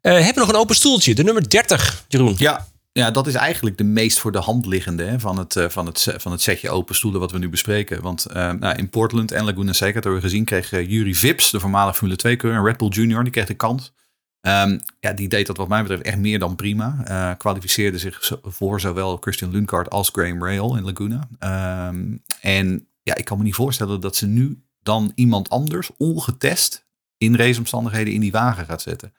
[0.00, 1.14] Eh hebben nog een open stoeltje.
[1.14, 2.34] De nummer 30, Jeroen.
[2.38, 5.86] Ja, ja, dat is eigenlijk de meest voor de hand liggende van, het, eh, van,
[5.86, 8.02] het, van het setje open stoelen wat we nu bespreken.
[8.02, 11.60] Want nou, in Portland en Laguna Seca, dat hebben we gezien, kreeg Yuri Vips, de
[11.60, 13.92] voormalige Formule 2-coureur, en Red Bull Junior, die kreeg de kans.
[14.40, 17.02] Ehm, ja, die deed dat wat mij betreft echt meer dan prima.
[17.04, 21.28] Eh, kwalificeerde zich voor zowel Christian Lundgaard als Graham Rail in Laguna.
[21.38, 26.86] Ehm, en ja, ik kan me niet voorstellen dat ze nu dan iemand anders ongetest
[27.16, 29.12] in raceomstandigheden in die wagen gaat zetten.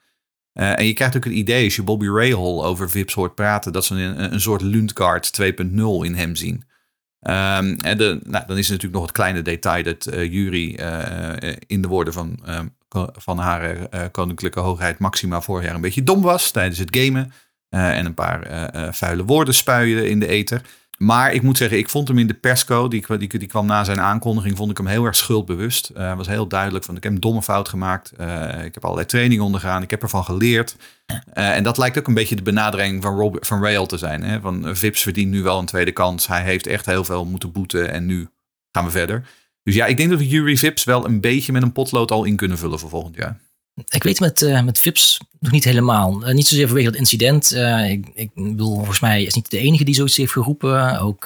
[0.54, 3.72] Uh, en je krijgt ook het idee, als je Bobby Rahal over Vips hoort praten,
[3.72, 6.64] dat ze een, een soort Lundgaard 2.0 in hem zien.
[7.20, 11.52] Um, en nou, dan is er natuurlijk nog het kleine detail dat uh, Jury uh,
[11.66, 12.38] in de woorden van,
[13.12, 17.32] van haar uh, koninklijke hoogheid Maxima vorig jaar een beetje dom was tijdens het gamen.
[17.70, 20.62] Uh, en een paar vuile woorden spuien in de ether.
[20.98, 23.84] Maar ik moet zeggen, ik vond hem in de persco, die, die, die kwam na
[23.84, 25.90] zijn aankondiging, vond ik hem heel erg schuldbewust.
[25.94, 28.12] Hij was heel duidelijk van, ik heb een domme fout gemaakt.
[28.64, 30.76] Ik heb allerlei training ondergaan, ik heb ervan geleerd.
[31.32, 34.22] En dat lijkt ook een beetje de benadering van, van Rail te zijn.
[34.22, 34.40] Hè?
[34.40, 36.26] Van Vips verdient nu wel een tweede kans.
[36.26, 38.28] Hij heeft echt heel veel moeten boeten en nu
[38.72, 39.28] gaan we verder.
[39.62, 42.24] Dus ja, ik denk dat we Jury Vips wel een beetje met een potlood al
[42.24, 43.40] in kunnen vullen voor volgend jaar.
[43.88, 46.28] Ik weet met, uh, met Vips nog niet helemaal.
[46.28, 47.52] Uh, niet zozeer vanwege dat incident.
[47.52, 51.00] Uh, ik, ik bedoel, volgens mij is niet de enige die zoiets heeft geroepen.
[51.00, 51.24] Ook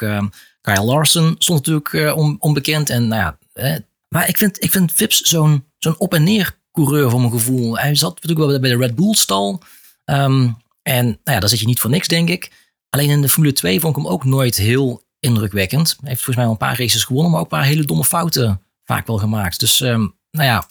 [0.61, 2.91] Kyle Larson stond natuurlijk on, onbekend.
[2.91, 3.23] En, nou
[3.55, 7.33] ja, maar ik vind, ik vind Vips zo'n zo'n op- en neer coureur voor mijn
[7.33, 7.79] gevoel.
[7.79, 9.63] Hij zat natuurlijk wel bij de Red Bull stal.
[10.05, 12.51] Um, en nou ja, daar zit je niet voor niks, denk ik.
[12.91, 15.97] Alleen in de Formule 2 vond ik hem ook nooit heel indrukwekkend.
[16.03, 18.61] Heeft volgens mij al een paar races gewonnen, maar ook een paar hele domme fouten
[18.85, 19.61] vaak wel gemaakt.
[19.61, 20.69] Dus um, nou ja,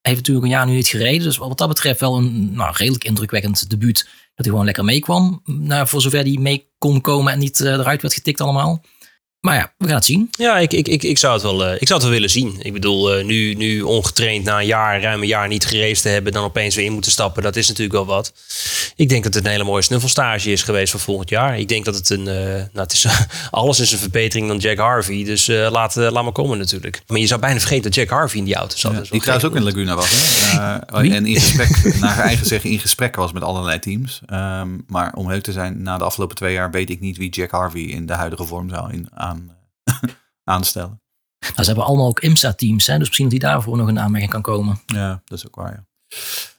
[0.00, 1.22] heeft natuurlijk een jaar nu niet gereden.
[1.22, 4.02] Dus wat dat betreft wel een nou, redelijk indrukwekkend debuut.
[4.04, 5.40] Dat hij gewoon lekker meekwam.
[5.44, 8.84] Nou, voor zover hij mee kon komen en niet uh, eruit werd getikt allemaal.
[9.40, 10.28] Maar ja, we gaan het zien.
[10.30, 12.56] Ja, ik, ik, ik, ik, zou, het wel, uh, ik zou het wel willen zien.
[12.62, 16.08] Ik bedoel, uh, nu, nu ongetraind na een jaar, ruim een jaar niet geraced te
[16.08, 16.32] hebben...
[16.32, 18.32] dan opeens weer in moeten stappen, dat is natuurlijk wel wat.
[18.96, 21.58] Ik denk dat het een hele mooie snuffelstage is geweest voor volgend jaar.
[21.58, 22.20] Ik denk dat het een...
[22.20, 23.06] Uh, nou, het is,
[23.50, 25.24] alles is een verbetering dan Jack Harvey.
[25.24, 27.02] Dus laat, laat maar komen natuurlijk.
[27.06, 28.92] Maar je zou bijna vergeten dat Jack Harvey in die auto zat.
[28.92, 30.10] Ja, die trouwens ook in Laguna was.
[30.10, 30.78] Hè?
[31.16, 34.20] en in gesprek, naar eigen zeggen in gesprek was met allerlei teams.
[34.32, 37.30] Um, maar om heel te zijn, na de afgelopen twee jaar weet ik niet wie
[37.30, 39.37] Jack Harvey in de huidige vorm zou in, aan,
[40.54, 41.02] aanstellen.
[41.38, 42.98] Nou, ze hebben allemaal ook IMSA-teams, hè?
[42.98, 44.80] dus misschien dat die daarvoor nog een aanmerking kan komen.
[44.86, 45.72] Ja, dat is ook waar.
[45.72, 45.86] Ja.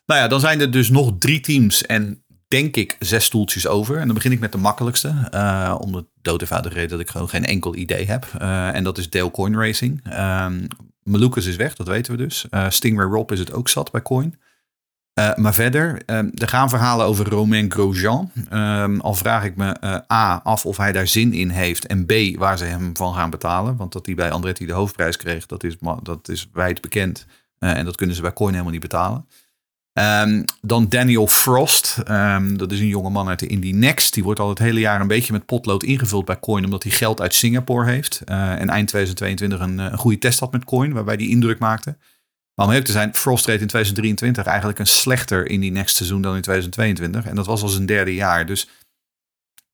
[0.06, 3.98] Nou ja, dan zijn er dus nog drie teams en denk ik zes stoeltjes over.
[3.98, 5.30] En dan begin ik met de makkelijkste.
[5.34, 8.28] Uh, om de dood eenvoudige reden dat ik gewoon geen enkel idee heb.
[8.42, 10.02] Uh, en dat is Dale Coin Racing.
[10.20, 10.68] Um,
[11.04, 12.46] Malukas is weg, dat weten we dus.
[12.52, 14.39] Uh, Stingray Rob is het ook zat bij Coin.
[15.20, 18.32] Uh, maar verder, um, er gaan verhalen over Romain Grosjean.
[18.54, 21.88] Um, al vraag ik me uh, A af of hij daar zin in heeft.
[21.88, 23.76] En B waar ze hem van gaan betalen.
[23.76, 27.26] Want dat hij bij Andretti de hoofdprijs kreeg, dat is, dat is wijd bekend.
[27.60, 29.26] Uh, en dat kunnen ze bij Coin helemaal niet betalen.
[29.94, 31.96] Um, dan Daniel Frost.
[32.54, 34.14] Dat is een jonge man uit de Indy Next.
[34.14, 36.66] Die wordt al het hele jaar een beetje met potlood ingevuld bij Coin.
[36.66, 38.22] Omdat hij geld uit Singapore heeft.
[38.26, 40.94] En eind 2022 een, een goede test had met Coin.
[40.94, 41.98] Waarbij hij indruk maakte.
[42.60, 45.95] Maar om even te zijn, Frost reed in 2023 eigenlijk een slechter in die next
[45.95, 47.26] seizoen dan in 2022.
[47.26, 48.45] En dat was al zijn derde jaar.
[48.45, 48.67] Dus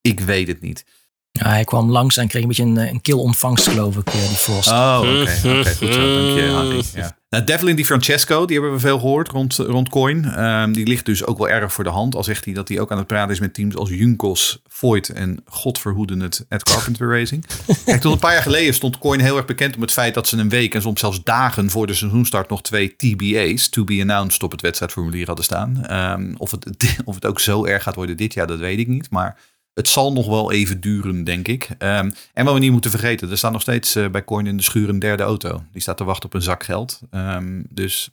[0.02, 0.86] ik weet het niet.
[1.32, 4.22] Ja, hij kwam langs en kreeg een beetje een, een kil ontvangst, geloof ik, die
[4.22, 4.70] Frost.
[4.70, 5.22] Oh, oké.
[5.22, 6.16] Okay, okay, goed zo.
[6.16, 6.84] Dank je, Henry.
[6.94, 7.18] Ja.
[7.30, 10.26] Nou, Devlin Di Francesco, die hebben we veel gehoord rond, rond Coin.
[10.26, 12.16] Ehm, die ligt dus ook wel erg voor de hand.
[12.16, 15.10] Al zegt hij dat hij ook aan het praten is met teams als Junkos, Voigt
[15.10, 17.46] en godverhoeden het Ed Carpenter Racing.
[17.86, 20.28] Kijk, tot een paar jaar geleden stond Coin heel erg bekend om het feit dat
[20.28, 24.02] ze een week en soms zelfs dagen voor de seizoenstart nog twee TBA's, to be
[24.02, 25.86] announced, op het wedstrijdformulier hadden staan.
[25.86, 26.66] Ehm, of, het,
[27.06, 29.10] of het ook zo erg gaat worden dit jaar, dat weet ik niet.
[29.10, 29.38] Maar
[29.76, 31.70] het zal nog wel even duren, denk ik.
[31.78, 34.58] Ehm, en wat we niet moeten vergeten, er staat nog steeds eh, bij Coin in
[34.58, 35.64] de schuur een derde auto.
[35.72, 37.02] Die staat te wachten op een zak geld.
[37.12, 38.10] Ehm, dus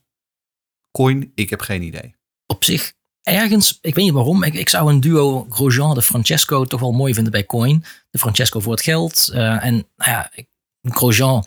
[0.91, 2.15] Coin, ik heb geen idee.
[2.47, 6.65] Op zich, ergens, ik weet niet waarom, ik, ik zou een duo Grosjean de Francesco
[6.65, 7.85] toch wel mooi vinden bij Coin.
[8.11, 9.29] De Francesco voor het geld.
[9.33, 10.31] eh, en nou ja,
[10.83, 11.45] Grosjean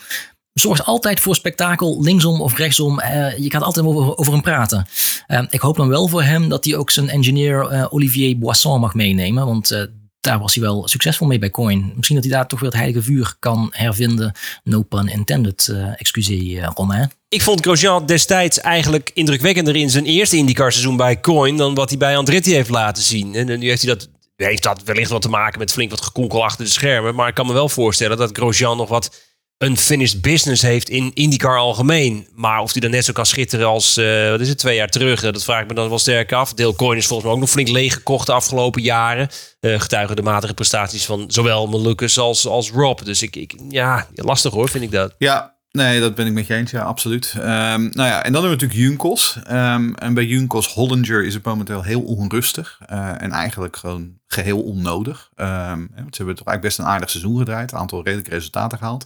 [0.54, 3.00] zorgt altijd voor spektakel, linksom of rechtsom.
[3.00, 4.86] Eh, je gaat altijd over, over hem praten.
[5.28, 8.94] Eh, ik hoop dan wel voor hem dat hij ook zijn engineer Olivier Boisson mag
[8.94, 9.46] meenemen.
[9.46, 9.90] Want
[10.26, 11.94] daar was hij wel succesvol mee bij Coin.
[11.96, 14.34] Misschien dat hij daar toch weer het heilige vuur kan hervinden.
[14.64, 17.12] No pun intended, eh excuseer eh, Romain.
[17.30, 21.90] Ik vond Grosjean destijds eigenlijk indrukwekkender in zijn eerste IndyCar seizoen bij Coin dan wat
[21.90, 23.36] hij bij Andretti heeft laten zien.
[23.36, 26.44] En nu heeft hij dat, heeft dat wellicht wat te maken met flink wat gekonkel
[26.44, 27.16] achter de schermen.
[27.16, 31.58] Maar ik kan me wel voorstellen dat Grosjean nog wat unfinished business heeft in IndyCar
[31.58, 32.28] algemeen.
[32.36, 34.90] Maar of hij dan net zo kan schitteren als, eh, wat is het, twee jaar
[34.90, 36.54] terug, eh, dat vraag ik me dan wel sterk af.
[36.54, 39.30] Deel Coin is volgens mij ook nog flink leeggekocht de afgelopen jaren.
[39.60, 43.00] Eh getuigen de matige prestaties van zowel Malukas als, als Rob.
[43.04, 45.16] Dus ik, ik, ja, lastig hoor, vind ik dat.
[45.18, 46.72] Ja, nee, dat ben ik met je eens.
[46.72, 47.34] Ja, absoluut.
[47.38, 49.40] Ehm, nou ja, en dan hebben we natuurlijk Junkos.
[49.44, 52.80] Ehm, en bij Junkos Hollinger is het momenteel heel onrustig.
[52.88, 55.30] en eigenlijk gewoon geheel onnodig.
[55.36, 57.72] Want ze hebben toch eigenlijk best een aardig seizoen gedraaid.
[57.72, 59.06] Een aantal redelijke resultaten gehaald.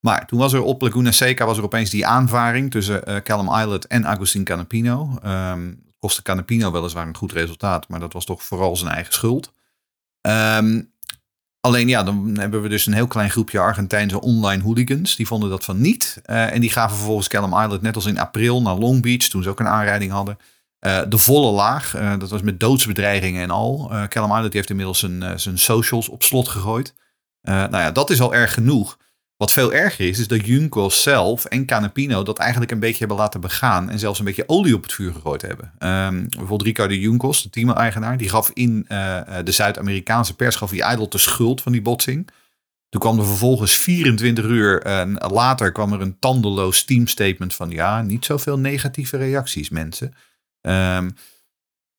[0.00, 3.78] Maar toen was er op Laguna Seca was er opeens die aanvaring tussen eh, Callum
[3.88, 5.18] en Agustin Canapino.
[5.22, 9.52] Het kostte Canapino weliswaar een goed resultaat, maar dat was toch vooral zijn eigen schuld.
[10.20, 10.82] Ehm,
[11.60, 15.16] alleen ja, dan hebben we dus een heel klein groepje Argentijnse online hooligans.
[15.16, 16.20] Die vonden dat van niet.
[16.24, 19.42] Eh, en die gaven vervolgens Callum Islet net als in april naar Long Beach, toen
[19.42, 20.38] ze ook een aanrijding hadden.
[20.78, 21.90] eh, de volle laag.
[22.18, 23.90] Dat was met doodsbedreigingen en al.
[24.08, 26.94] Callum Islet die heeft inmiddels zijn, zijn socials op slot gegooid.
[27.42, 28.98] Nou ja, dat is al erg genoeg.
[29.38, 33.16] Wat veel erger is, is dat Junkos zelf en Canapino dat eigenlijk een beetje hebben
[33.16, 33.90] laten begaan.
[33.90, 35.72] En zelfs een beetje olie op het vuur gegooid hebben.
[35.78, 40.70] Ehm, bijvoorbeeld Ricardo Junkos, de team-eigenaar, die gaf in eh, eh, de Zuid-Amerikaanse pers gaf
[40.70, 42.28] hij ijdel de schuld van die botsing.
[42.88, 44.82] Toen kwam er vervolgens 24 uur
[45.18, 50.14] later kwam er een tandeloos teamstatement van ja, niet zoveel negatieve reacties mensen.
[50.60, 51.10] Ehm,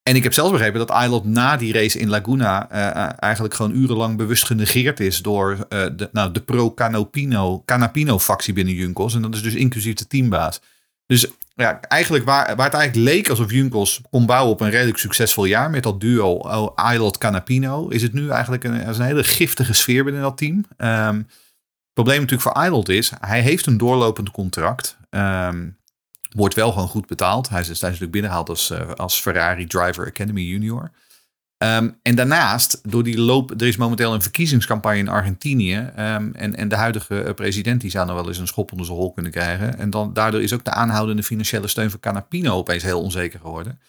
[0.10, 3.54] en ik heb zelfs begrepen dat Islet na die race in Laguna eh, eh, eigenlijk
[3.54, 9.16] gewoon urenlang bewust genegeerd is door eh, de, nou, de pro-Canapino Canapino factie binnen Junkos.
[9.16, 10.62] En dat is dus inclusief de teambaas.
[11.06, 14.98] Dus ja, eigenlijk waar, waar het eigenlijk leek alsof Junkos kon bouwen op een redelijk
[14.98, 19.24] succesvol jaar met dat duo oh, Islet Canapino, is het nu eigenlijk een, een hele
[19.24, 20.66] giftige sfeer binnen dat team.
[20.78, 24.98] Ehm, het probleem natuurlijk voor Islet is, hij heeft een doorlopend contract.
[25.10, 25.68] Ehm,
[26.30, 27.50] wordt wel gewoon goed betaald.
[27.50, 30.92] Hij is, is natuurlijk binnengehaald als, eh, als Ferrari Driver Academy Junior.
[31.60, 35.92] Ehm, en daarnaast, door die loop, er is momenteel een verkiezingscampagne in Argentinië.
[35.96, 38.86] ehm, en, en de huidige eh, president die zou nog wel eens een schop onder
[38.86, 39.78] zijn hol kunnen krijgen.
[39.78, 43.80] En dan, daardoor is ook de aanhoudende financiële steun voor Canapino opeens heel onzeker geworden.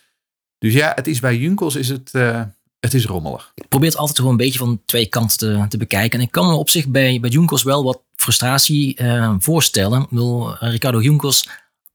[0.58, 2.42] Dus ja, het is bij Junkos is het, eh,
[2.80, 3.52] het is rommelig.
[3.54, 6.18] Ik probeer het altijd gewoon een beetje van twee kanten te, te bekijken.
[6.18, 9.00] En ik kan me op zich bij, bij Junkos wel wat frustratie
[9.38, 10.06] voorstellen.
[10.10, 11.48] Eh, Ricardo Junkos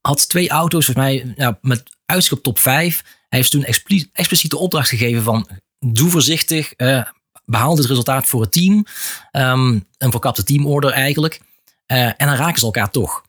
[0.05, 3.03] had twee auto's, volgens mij, ja, met uitzicht op top 5.
[3.29, 5.47] Hij heeft toen expli- expliciete opdracht gegeven van
[5.79, 7.01] doe voorzichtig, eh,
[7.45, 8.85] behaal dit resultaat voor het team.
[9.31, 11.41] Ehm, een verkapte teamorder eigenlijk.
[11.85, 13.23] Eh, en dan raken ze elkaar toch.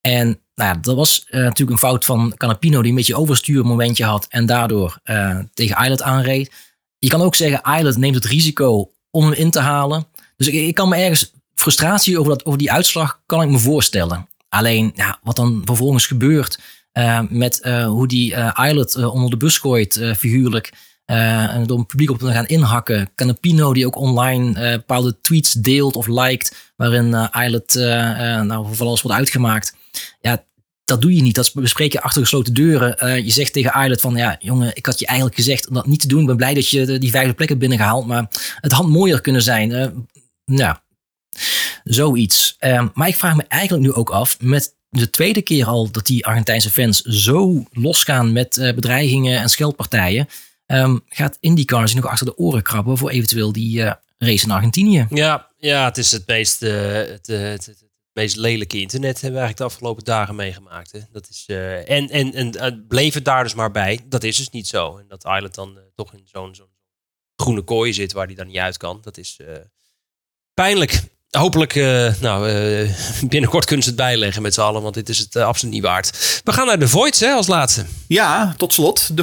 [0.00, 3.66] En nou ja, dat was eh, natuurlijk een fout van Canapino die een beetje overstuur
[3.66, 6.52] momentje had en daardoor eh, tegen Islet aanreed.
[6.98, 10.06] Je kan ook zeggen, Islet neemt het risico om hem in te halen.
[10.36, 13.58] Dus ik, ik kan me ergens frustratie over, dat, over die uitslag kan ik me
[13.58, 14.28] voorstellen.
[14.54, 16.58] Alleen ja, wat dan vervolgens gebeurt
[16.92, 20.72] eh, met eh, hoe die eh Islet onder de bus gooit, figuurlijk.
[21.04, 23.10] en door het publiek op te gaan inhakken.
[23.14, 26.72] Canapino die ook online bepaalde tweets deelt of liked.
[26.76, 27.74] Waarin Islet
[28.44, 29.76] nou, voor alles wordt uitgemaakt.
[30.20, 30.44] Ja,
[30.84, 31.34] dat doe je niet.
[31.34, 33.24] Dat bespreek je achter gesloten deuren.
[33.24, 36.00] Je zegt tegen Islet van, ja jongen, ik had je eigenlijk gezegd om dat niet
[36.00, 36.20] te doen.
[36.20, 38.06] Ik ben blij dat je die vijfde plek hebt binnengehaald.
[38.06, 38.26] Maar
[38.60, 39.68] het had mooier kunnen zijn.
[40.44, 40.76] Nou,
[41.84, 42.56] zoiets.
[42.58, 46.06] Eh, maar ik vraag me eigenlijk nu ook af, met de tweede keer al dat
[46.06, 50.28] die Argentijnse fans zo losgaan met eh, bedreigingen en scheldpartijen.
[50.66, 54.50] ehm, gaat IndyCar zich nog achter de oren krabben voor eventueel die eh, race in
[54.50, 55.06] Argentinië?
[55.10, 59.46] Ja, ja het is het meest, eh, het, het, het, meest lelijke internet hebben we
[59.46, 60.92] eigenlijk de afgelopen dagen meegemaakt.
[60.92, 61.00] Hè.
[61.12, 61.44] Dat is,
[61.86, 64.00] en en, en eh, bleef het daar dus maar bij.
[64.06, 64.96] Dat is dus niet zo.
[64.96, 66.54] En dat Island dan toch in zo'n
[67.36, 68.98] groene kooi zit waar hij dan niet uit kan.
[69.02, 69.40] Dat is
[70.54, 71.02] pijnlijk.
[71.34, 72.90] Hopelijk, eh, nou, eh,
[73.28, 75.82] binnenkort kunnen ze het bijleggen met z'n allen, want dit is het eh, absoluut niet
[75.82, 76.40] waard.
[76.44, 77.84] We gaan naar de Voids hè, als laatste.
[78.06, 79.22] Ja, tot slot de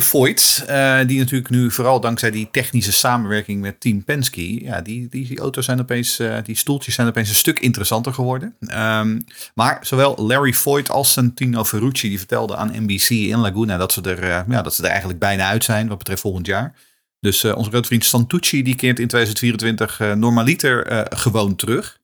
[0.65, 4.63] eh, die natuurlijk nu vooral dankzij die technische samenwerking met Team Penske.
[4.63, 8.55] Ja, die, die, auto's zijn opeens, die stoeltjes zijn opeens een stuk interessanter geworden.
[8.59, 9.19] Ehm,
[9.53, 14.01] maar zowel Larry Voigt als Santino Ferrucci die vertelden aan NBC in Laguna dat ze,
[14.01, 16.73] er, ja, dat ze er eigenlijk bijna uit zijn wat betreft volgend jaar.
[17.19, 21.99] Dus onze grote vriend Santucci die keert in 2024 eh, normaliter gewoon terug.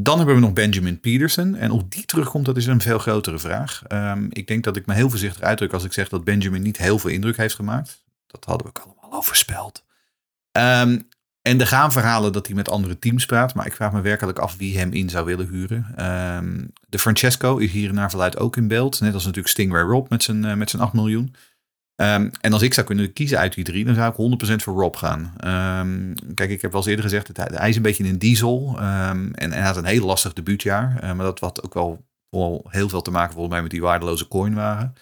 [0.00, 1.54] Dan hebben we nog Benjamin Peterson.
[1.54, 3.82] En of die terugkomt, dat is een veel grotere vraag.
[3.86, 6.76] Ehm, ik denk dat ik me heel voorzichtig uitdruk als ik zeg dat Benjamin niet
[6.76, 8.04] heel veel indruk heeft gemaakt.
[8.26, 9.84] Dat hadden we allemaal al voorspeld.
[10.52, 10.98] Ehm,
[11.42, 13.54] en er gaan verhalen dat hij met andere teams praat.
[13.54, 15.86] Maar ik vraag me werkelijk af wie hem in zou willen huren.
[15.96, 19.00] Ehm, de Francesco is hier naar verluid ook in beeld.
[19.00, 21.34] Net als natuurlijk Stingray Rob met zijn, eh, met zijn 8 miljoen.
[22.00, 24.80] Ehm, en als ik zou kunnen kiezen uit die drie, dan zou ik 100% voor
[24.80, 25.34] Rob gaan.
[25.36, 28.74] Ehm, kijk, ik heb wel eens eerder gezegd, dat hij, is een beetje een diesel.
[28.78, 31.16] ehm, en, en hij had een heel lastig debuutjaar.
[31.16, 34.28] maar dat had ook wel, wel heel veel te maken volgens mij met die waardeloze
[34.28, 34.94] coinwagen.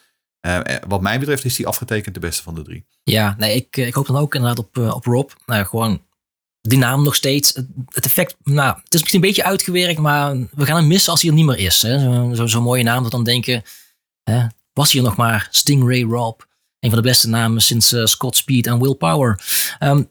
[0.46, 2.86] Eh, wat mij betreft is hij afgetekend de beste van de drie.
[3.02, 5.30] Ja, nee, ik, eh, ik hoop dan ook inderdaad op, eh, op Rob.
[5.46, 6.02] Nou, gewoon
[6.60, 7.52] die naam nog steeds.
[7.88, 11.22] Het, effect, nou, het is misschien een beetje uitgewerkt, maar we gaan hem missen als
[11.22, 11.80] hij er niet meer is.
[11.80, 13.62] Zo'n zo, zo'n mooie naam dat dan denken,
[14.22, 16.40] hè, was hier nog maar Stingray Rob.
[16.80, 19.40] Een van de beste namen sinds eh, Scott Speed en Will Power.
[19.78, 20.02] Ehm,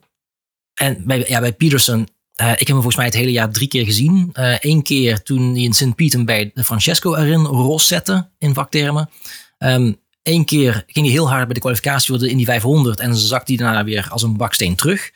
[0.74, 3.68] en bij, ja, bij Peterson, eh, ik heb hem volgens mij het hele jaar drie
[3.68, 4.30] keer gezien.
[4.60, 5.94] Eén keer toen hij in St.
[5.94, 9.10] Pieter bij Francesco erin ros zette, in vaktermen.
[9.58, 9.92] Ehm
[10.26, 13.52] Eén keer ging hij heel hard bij de kwalificatie voor de Indy 500 en zakte
[13.52, 15.10] hij daarna weer als een baksteen terug.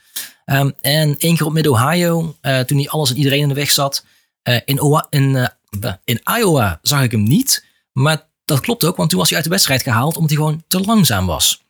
[0.44, 3.70] Ehm, en één keer op Mid-Ohio, eh, toen hij alles en iedereen in de weg
[3.70, 4.04] zat.
[4.42, 5.36] Eh, in, in,
[5.80, 9.36] eh, in Iowa zag ik hem niet, maar dat klopt ook, want toen was hij
[9.36, 11.62] uit de wedstrijd gehaald omdat hij gewoon te langzaam was.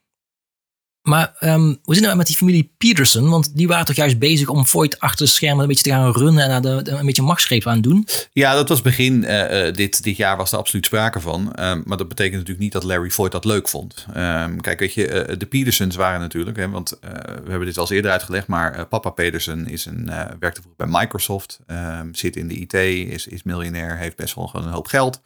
[1.02, 3.28] Maar ehm, hoe zit het nou met die familie Peterson?
[3.28, 6.12] Want die waren toch juist bezig om Voigt achter de schermen een beetje te gaan
[6.12, 8.08] runnen en de, een beetje machtsgreep aan doen.
[8.32, 11.52] Ja, dat was begin eh, eh, dit, dit jaar was er absoluut sprake van.
[11.52, 14.06] Ehm, maar dat betekent natuurlijk niet dat Larry Voigt dat leuk vond.
[14.14, 17.82] Ehm, kijk, weet je, eh, de Petersons waren natuurlijk, hè, want we hebben dit al
[17.82, 21.60] eens eerder uitgelegd, maar papa Peterson is een, werkte bij Microsoft,
[22.12, 22.74] zit in de IT,
[23.12, 25.20] is, is miljonair, heeft best wel gewoon een hoop geld.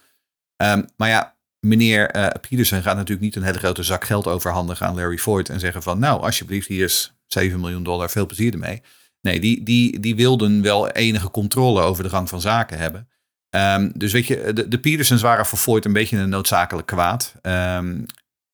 [0.96, 1.33] Maar ja,
[1.64, 2.11] meneer
[2.48, 5.83] Peterson gaat natuurlijk niet een hele grote zak geld overhandigen aan Larry Voigt en zeggen
[5.83, 8.83] van, nou, alsjeblieft, hier is 7 miljoen dollar, veel plezier ermee.
[9.20, 13.09] Nee, die, die, die wilden wel enige controle over de gang van zaken hebben.
[13.50, 17.35] Ehm, dus weet je, de, de Petersons waren voor Voigt een beetje een noodzakelijk kwaad.
[17.42, 18.03] Ehm,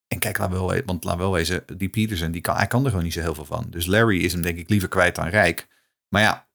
[0.09, 2.83] en kijk, laat wel, we- want laat wel wezen, die Peterson, die kan, hij kan
[2.85, 3.67] er gewoon niet zo heel veel van.
[3.71, 5.67] Dus Larry is hem denk ik liever kwijt dan rijk.
[6.09, 6.49] Maar ja,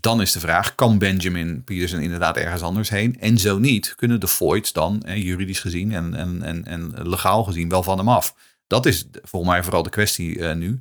[0.00, 3.20] dan is de vraag, kan Benjamin Peterson inderdaad ergens anders heen?
[3.20, 7.44] En zo niet, kunnen de Voids dan, eh, juridisch gezien en, en, en, en legaal
[7.44, 8.34] gezien, wel van hem af?
[8.66, 10.80] Dat is volgens mij vooral de kwestie eh, nu.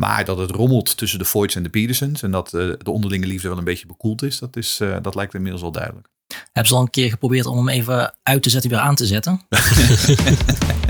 [0.00, 3.26] Maar dat het rommelt tussen de Voids en de Petersons en dat eh, de onderlinge
[3.26, 6.08] liefde wel een beetje bekoeld is, dat, is, eh, dat lijkt inmiddels wel duidelijk.
[6.44, 9.06] Hebben ze al een keer geprobeerd om hem even uit te zetten, weer aan te
[9.06, 9.40] zetten?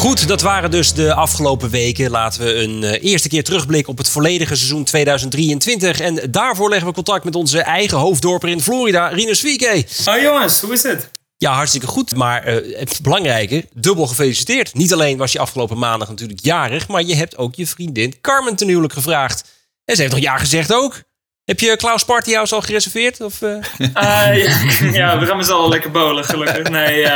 [0.00, 2.10] Goed, dat waren dus de afgelopen weken.
[2.10, 6.00] Laten we een eh, eerste keer terugblikken op het volledige seizoen 2023.
[6.00, 9.84] En daarvoor leggen we contact met onze eigen hoofddorper in Florida, Rinus Wieke.
[10.06, 11.10] Oh jongens, hoe is het?
[11.36, 12.14] Ja, hartstikke goed.
[12.14, 14.74] Maar eh, het belangrijke, dubbel gefeliciteerd.
[14.74, 18.56] Niet alleen was je afgelopen maandag natuurlijk jarig, maar je hebt ook je vriendin Carmen
[18.56, 19.44] ten huwelijk gevraagd.
[19.84, 21.02] En ze heeft nog ja gezegd ook.
[21.44, 23.20] Heb je Klaus Partyhouse al gereserveerd?
[23.20, 23.56] Of, eh?
[23.92, 24.58] Ah, ja,
[24.92, 26.68] ja, we gaan met z'n allen lekker bolen, gelukkig.
[26.68, 27.06] Nee,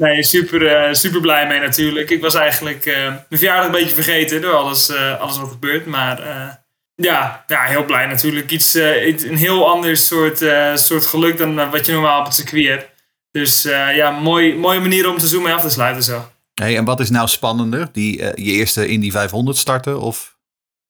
[0.00, 2.10] nee super, eh, super blij mee natuurlijk.
[2.10, 5.86] Ik was eigenlijk eh, mijn verjaardag een beetje vergeten door alles, eh, alles wat gebeurt.
[5.86, 6.48] Maar eh,
[6.94, 8.50] ja, ja, heel blij natuurlijk.
[8.50, 12.26] Iets, eh, iets- een heel ander soort, eh, soort geluk dan wat je normaal op
[12.26, 12.88] het circuit hebt.
[13.30, 16.30] Dus eh, ja, mooi, mooie manier om het seizoen mee af te sluiten zo.
[16.54, 17.88] Hey, en wat is nou spannender?
[17.92, 20.36] Die, je eerste Indy 500 starten of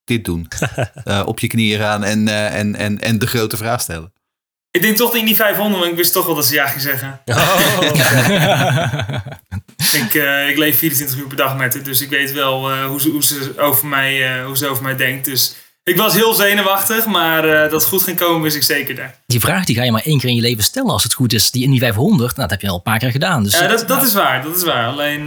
[0.05, 0.49] dit doen?
[1.05, 4.13] Eh, op je knieën gaan en, eh, en, en, en de grote vraag stellen.
[4.71, 6.81] Ik denk toch de Indy 500, want ik wist toch wel dat ze ja ging
[6.81, 7.21] zeggen.
[9.93, 12.87] Ik, eh, ik leef 24 uur per dag met haar, dus ik weet wel eh,
[12.87, 15.25] hoe, ze, hoe, ze over mij, eh, hoe ze over mij denkt.
[15.25, 15.55] Dus
[15.85, 19.15] ik was heel zenuwachtig, maar dat het goed ging komen wist ik zeker daar.
[19.27, 21.33] Die vraag die ga je maar één keer in je leven stellen als het goed
[21.33, 21.51] is.
[21.51, 23.43] Die in die 500, nou, dat heb je al een paar keer gedaan.
[23.43, 24.87] Dus, Ja, dat, dat is waar, dat is waar.
[24.87, 25.27] Alleen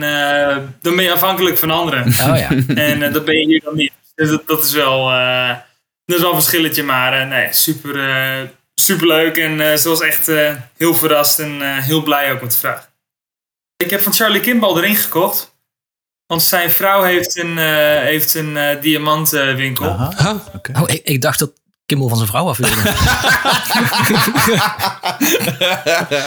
[0.82, 2.06] dan ben je afhankelijk van anderen.
[2.06, 2.50] Oh ja.
[2.76, 3.92] En dat ben je hier dan niet.
[4.16, 5.06] Dus dat, dat is wel,
[6.06, 7.96] dat is wel een verschilletje, maar nee, super,
[8.76, 9.38] eh, super leuk.
[9.38, 12.58] En eh, ze was echt eh, heel verrast en eh, heel blij ook met de
[12.58, 12.92] vraag.
[13.78, 15.52] Ik heb van Charlie Kimball de ring gekocht.
[16.28, 17.66] Want zijn vrouw heeft een, eh,
[18.02, 19.90] heeft een eh, diamantwinkel.
[19.90, 20.42] Aha.
[20.74, 21.52] Oh, ik, ik dacht dat
[21.86, 22.76] Kimmel van zijn vrouw af wilde.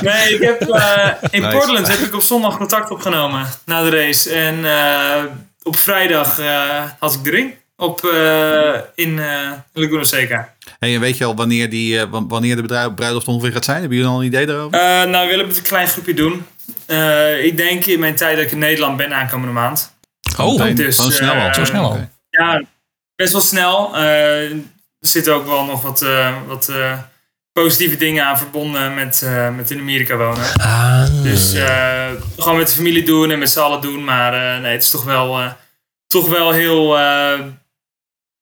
[0.00, 1.56] Nee, ik heb, eh, in Nice.
[1.56, 4.30] Portland heb ik op zondag contact opgenomen na de race.
[4.34, 5.24] En eh,
[5.62, 7.54] op vrijdag eh, had ik de ring.
[7.76, 10.54] Op, eh, in eh Laguna Seca.
[10.78, 13.80] Hey, en weet je al wanneer, die, eh, wa- wanneer de bruiloft ongeveer gaat zijn?
[13.80, 14.78] Hebben jullie al een idee daarover?
[14.78, 16.46] Eh, nou, we willen het een klein groepje doen.
[16.86, 19.94] Eh, ik denk in mijn tijd dat ik in Nederland ben aankomende maand.
[20.38, 20.74] Oh, Meteen.
[20.74, 21.54] dus, Gewoon snel al.
[21.54, 22.08] Zo snel al.
[22.30, 22.62] Ja,
[23.16, 23.96] best wel snel.
[23.96, 24.62] Eh, er
[25.00, 26.98] zitten ook wel nog wat, eh, wat eh,
[27.52, 30.52] positieve dingen aan verbonden met, eh, met in Amerika wonen.
[30.54, 31.22] Ah.
[31.22, 32.06] Dus eh,
[32.38, 34.04] gewoon met de familie doen en met z'n allen doen.
[34.04, 35.50] Maar eh, nee, het is toch wel, eh,
[36.06, 36.98] toch wel heel...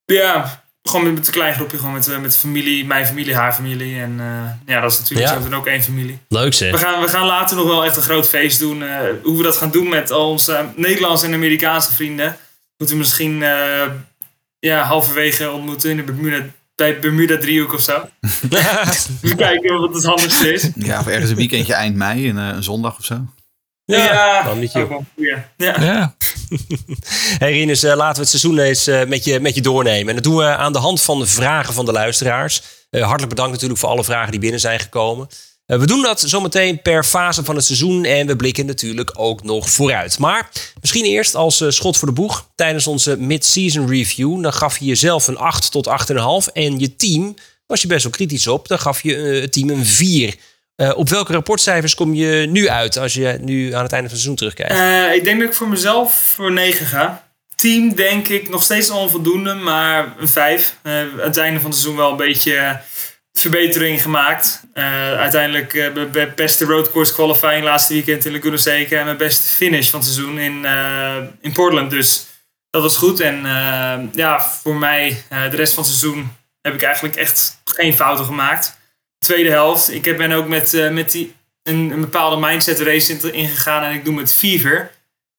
[0.04, 1.78] ja, gewoon met, met een klein groepje.
[1.78, 4.00] Gewoon met, eh, met familie, mijn familie, haar familie.
[4.00, 5.34] En eh, ja, dat is natuurlijk Ja.
[5.34, 6.18] zo dan ook één familie.
[6.28, 6.80] Leuk We zeg.
[6.80, 8.82] gaan, we gaan later nog wel echt een groot feest doen.
[8.82, 12.36] eh, hoe we dat gaan doen met al onze Nederlandse en Amerikaanse vrienden.
[12.76, 13.84] Moeten we misschien eh,
[14.58, 16.44] ja, halverwege ontmoeten in de Bermuda,
[16.74, 18.08] bij Bermuda driehoek of zo.
[19.22, 20.70] Even kijken wat het handigste is.
[20.74, 23.20] Ja, of ergens een weekendje eind mei, een, eh, een zondag of zo.
[23.84, 25.00] Ja, waarom niet, joh.
[25.16, 25.44] Ja.
[25.56, 26.14] Ja.
[27.38, 30.08] Hey Rinus, eh, laten we het seizoen eens eh, met, je, met je doornemen.
[30.08, 32.62] En dat doen we aan de hand van de vragen van de luisteraars.
[32.90, 35.28] Eh, hartelijk bedankt natuurlijk voor alle vragen die binnen zijn gekomen.
[35.66, 38.04] We doen dat zometeen per fase van het seizoen.
[38.04, 40.18] En we blikken natuurlijk ook nog vooruit.
[40.18, 40.50] Maar
[40.80, 42.48] misschien eerst als schot voor de boeg.
[42.54, 44.42] Tijdens onze mid-season review.
[44.42, 46.52] Dan gaf je jezelf een 8 tot 8,5.
[46.52, 47.34] En je team
[47.66, 48.68] was je best wel kritisch op.
[48.68, 50.34] Dan gaf je het team een 4.
[50.76, 54.16] Eh, op welke rapportcijfers kom je nu uit als je nu aan het einde van
[54.18, 54.72] het seizoen terugkijkt?
[54.72, 57.28] Eh, ik denk dat ik voor mezelf voor 9 ga.
[57.54, 60.76] Team denk ik nog steeds onvoldoende, maar een 5.
[60.82, 62.80] Eh, aan het einde van het seizoen wel een beetje
[63.32, 64.62] verbetering gemaakt.
[65.18, 68.98] Uiteindelijk mijn be- beste roadcourse qualifying laatste weekend in Laguna Seca.
[68.98, 70.66] En mijn beste finish van het seizoen in,
[71.40, 71.90] in Portland.
[71.90, 72.26] Dus
[72.70, 73.20] dat was goed.
[73.20, 73.42] En
[74.14, 78.78] ja, voor mij de rest van het seizoen heb ik eigenlijk echt geen fouten gemaakt.
[79.24, 79.92] Tweede helft.
[79.92, 83.82] Ik ben ook met, eh, met die, een, een bepaalde mindset race in- ingegaan.
[83.82, 84.90] En ik doe met Fever.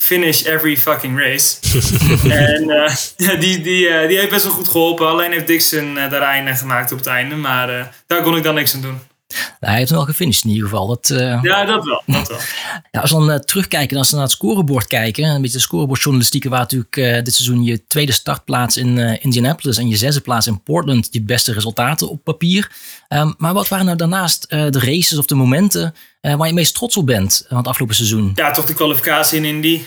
[0.03, 1.55] Finish every fucking race.
[2.29, 2.95] en eh,
[3.39, 5.07] die, die, eh, die heeft best wel goed geholpen.
[5.07, 7.36] Alleen heeft Dixon daar einde gemaakt op het einde.
[7.36, 8.99] Maar daar kon ik dan niks aan doen.
[9.36, 10.88] Nou, hij heeft hem wel gefinished in ieder geval.
[10.88, 12.03] Dat, eh, Ja, dat wel.
[12.05, 12.38] Dat wel.
[12.91, 15.57] Ja, als we dan eh, terugkijken en als we naar het scorebord kijken, een beetje
[15.57, 20.21] de scorebordjournalistieke, waar natuurlijk eh, dit seizoen je tweede startplaats in Indianapolis en je zesde
[20.21, 22.71] plaats in Portland je beste resultaten op papier.
[23.07, 26.73] Ehm, maar wat waren nou daarnaast de races of de momenten waar je het meest
[26.73, 28.31] trots op bent van het afgelopen seizoen?
[28.36, 29.81] Ja, toch de kwalificatie in Indy.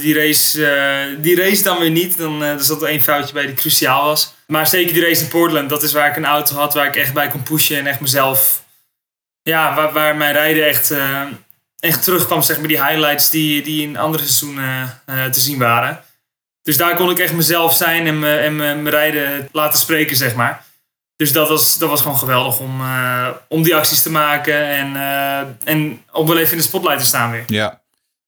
[0.00, 2.18] Die, race, die race dan weer niet.
[2.18, 4.34] Dan, er zat er één foutje bij die cruciaal was.
[4.46, 5.68] Maar zeker die race in Portland.
[5.68, 7.78] Dat is waar ik een auto had waar ik echt bij kon pushen.
[7.78, 8.64] En echt mezelf...
[9.42, 11.22] Ja, waar, waar mijn rijden echt, eh,
[11.78, 12.42] echt terugkwam.
[12.42, 16.00] Zeg maar die highlights die, die in andere seizoenen eh, te zien waren.
[16.62, 20.34] Dus daar kon ik echt mezelf zijn en, me, en mijn rijden laten spreken, zeg
[20.34, 20.64] maar.
[21.16, 24.66] Dus dat was, dat was gewoon geweldig om, eh, om die acties te maken.
[24.66, 24.96] En,
[25.64, 27.44] en om wel even in de spotlight te staan weer.
[27.46, 27.80] Ja.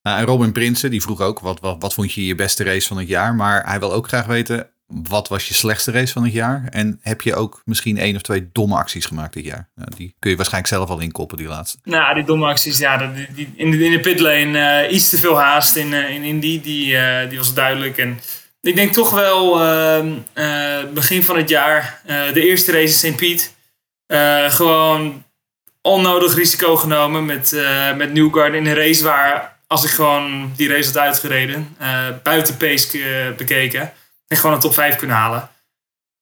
[0.02, 2.88] Nou, en Robin Prinsen, die vroeg ook, wat, wat, wat vond je je beste race
[2.88, 3.34] van het jaar?
[3.34, 4.70] Maar hij wil ook graag weten,
[5.04, 6.64] wat was je slechtste race van het jaar?
[6.70, 9.68] En heb je ook misschien één of twee domme acties gemaakt dit jaar?
[9.74, 11.78] Nou, die kun je waarschijnlijk zelf al inkoppen, die laatste.
[11.84, 15.16] Nou, die domme acties, ja, die, die- in, de, in de pitlane eh, iets te
[15.16, 17.98] veel haast in, eh, in Indy, die, eh, die was duidelijk.
[17.98, 18.20] En
[18.60, 23.16] ik denk toch wel ehm, eh, begin van het jaar, de eerste race in St.
[23.16, 23.54] Piet,
[24.48, 25.24] gewoon
[25.82, 27.56] onnodig risico genomen met,
[27.96, 31.76] met Newgarden in een race waar, als ik gewoon die race had uitgereden,
[32.22, 32.98] buiten pace
[33.36, 33.92] bekeken,
[34.32, 35.50] en gewoon een top 5 kunnen halen.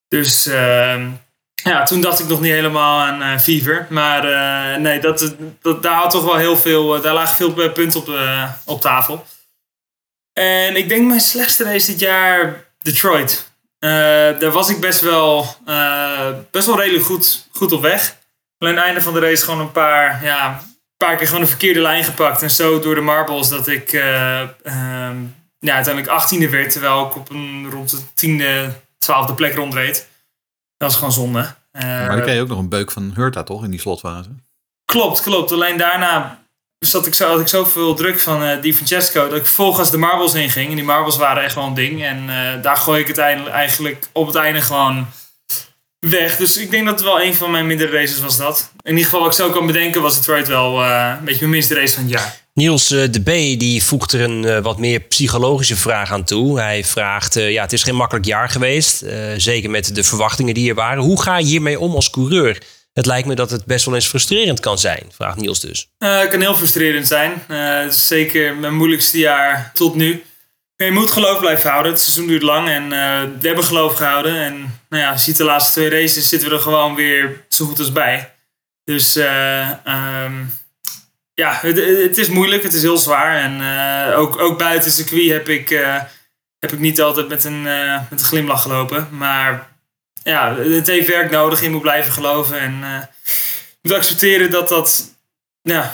[0.07, 1.09] Dus ehm,
[1.63, 3.87] ja, toen dacht ik nog niet helemaal aan eh, Fever.
[3.89, 6.95] Maar eh, nee, dat, dat, daar had toch wel heel veel.
[6.95, 8.11] eh, daar lagen veel punten op,
[8.65, 9.25] op tafel.
[10.33, 13.49] En ik denk mijn slechtste race dit jaar Detroit.
[13.79, 15.55] Daar was ik best wel,
[16.51, 18.15] best wel redelijk goed, goed op weg.
[18.57, 21.47] Alleen het einde van de race gewoon een paar, ja, een paar keer gewoon de
[21.47, 22.41] verkeerde lijn gepakt.
[22.41, 25.17] En zo door de marbles dat ik eh, ehm,
[25.67, 26.71] ja, uiteindelijk 18e werd.
[26.71, 28.73] Terwijl ik op een rond de 10e,
[29.05, 30.07] 12e plek rondreed.
[30.77, 31.55] Dat was gewoon zonde.
[31.71, 33.63] Eh, maar dan kreeg je ook nog een beuk van Hurta, toch?
[33.63, 34.29] In die slotfase.
[34.85, 35.51] Klopt, klopt.
[35.51, 36.43] Alleen daarna
[36.79, 39.97] zat ik zo, had ik zoveel druk van eh Di Francesco dat ik volgens de
[39.97, 40.69] marbles in ging.
[40.69, 42.03] En die marbles waren echt wel een ding.
[42.03, 45.07] En eh, daar gooi ik het eigenlijk op het einde gewoon
[46.09, 46.37] weg.
[46.37, 48.71] Dus ik denk dat het wel een van mijn mindere races was dat.
[48.81, 51.51] In ieder geval wat ik zo kan bedenken was Detroit wel eh, een beetje mijn
[51.51, 52.39] minste race van het jaar.
[52.53, 56.59] Niels eh, de B die voegt er een eh, wat meer psychologische vraag aan toe.
[56.59, 59.05] Hij vraagt, ja, het is geen makkelijk jaar geweest.
[59.37, 61.03] zeker met de verwachtingen die er waren.
[61.03, 62.63] Hoe ga je hiermee om als coureur?
[62.93, 65.89] Het lijkt me dat het best wel eens frustrerend kan zijn, vraagt Niels dus.
[65.97, 67.43] Het kan heel frustrerend zijn.
[67.47, 70.23] Het is zeker mijn moeilijkste jaar tot nu.
[70.85, 71.91] Je moet geloof blijven houden.
[71.91, 74.35] Het seizoen duurt lang en eh, we hebben geloof gehouden.
[74.35, 77.79] En nou ja, ziet de laatste twee races zitten we er gewoon weer zo goed
[77.79, 78.33] als bij.
[78.83, 80.33] Dus eh, ehm,
[81.33, 82.63] ja, het, het is moeilijk.
[82.63, 83.35] Het is heel zwaar.
[83.35, 85.69] En eh, ook, ook buiten circuit heb ik,
[86.59, 87.63] heb ik niet altijd met een,
[88.09, 89.07] met een glimlach gelopen.
[89.11, 89.67] Maar
[90.23, 91.61] ja, het heeft werk nodig.
[91.61, 92.59] Je moet blijven geloven.
[92.59, 92.73] En
[93.81, 95.15] je moet accepteren dat dat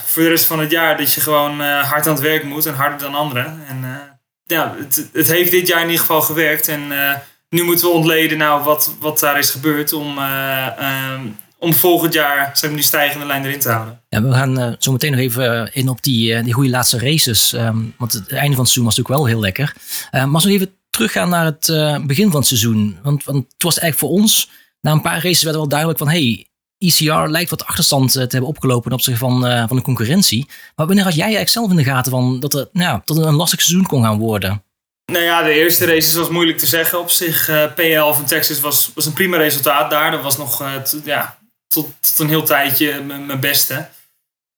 [0.06, 0.98] voor de rest van het jaar...
[0.98, 3.64] dat je gewoon hard aan het werk moet en harder dan anderen.
[3.68, 4.17] En
[4.48, 6.68] ja, het, het heeft dit jaar in ieder geval gewerkt.
[6.68, 7.16] En eh,
[7.50, 9.94] nu moeten we ontleden nou, wat, wat daar is gebeurd...
[9.94, 11.22] om, eh, ehm,
[11.60, 14.02] om volgend jaar zeg die stijgende lijn erin te houden.
[14.10, 17.54] Ja, we gaan eh, zo meteen nog even in op die, die goede laatste races.
[17.54, 19.76] ehm, want het einde van het seizoen was natuurlijk wel heel lekker.
[20.12, 21.66] Maar als we even teruggaan naar het
[22.08, 22.98] begin van het seizoen.
[23.04, 24.50] Want, want het was eigenlijk voor ons,
[24.82, 26.10] na een paar races werd wel duidelijk van...
[26.10, 26.47] hey,
[26.78, 30.46] ECR lijkt wat achterstand eh, te hebben opgelopen ten opzichte van, eh, van de concurrentie.
[30.76, 33.34] Maar wanneer had jij eigenlijk zelf in de gaten van dat, het, nou, dat een
[33.34, 34.64] lastig seizoen kon gaan worden?
[35.12, 37.00] Nou ja, de eerste races was moeilijk te zeggen.
[37.00, 40.12] Op zich, eh P11 van Texas was, was een prima resultaat daar.
[40.12, 40.64] Dat was nog
[41.04, 43.88] ja, tot, tot een heel tijdje mijn beste.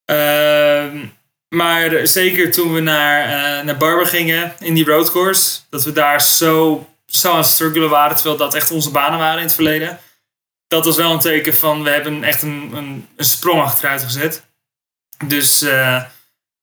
[0.06, 1.06] Ehm,
[1.50, 6.88] maar zeker toen we naar, naar Barber gingen in die roadcourse, dat we daar zo,
[7.06, 10.00] zo aan het struggelen waren, terwijl dat echt onze banen waren in het verleden.
[10.70, 14.46] Dat was wel een teken van we hebben echt een, een, een sprong achteruit gezet.
[15.28, 16.04] Dus eh,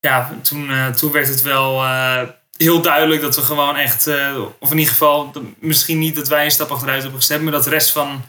[0.01, 2.23] ja, toen, eh, toen werd het wel eh,
[2.57, 4.11] heel duidelijk dat we gewoon echt,
[4.59, 7.65] of in ieder geval, misschien niet dat wij een stap achteruit hebben gezet, maar dat
[7.65, 8.23] de rest van,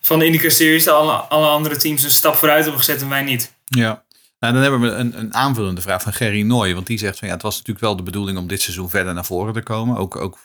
[0.00, 3.54] van de IndyCar Series, alle andere teams, een stap vooruit hebben gezet en wij niet.
[3.64, 4.04] Ja.
[4.38, 6.74] Nou, dan hebben we een, een aanvullende vraag van Gerry Nooy.
[6.74, 9.14] Want die zegt van ja, het was natuurlijk wel de bedoeling om dit seizoen verder
[9.14, 9.96] naar voren te komen.
[9.96, 10.38] Ook, ook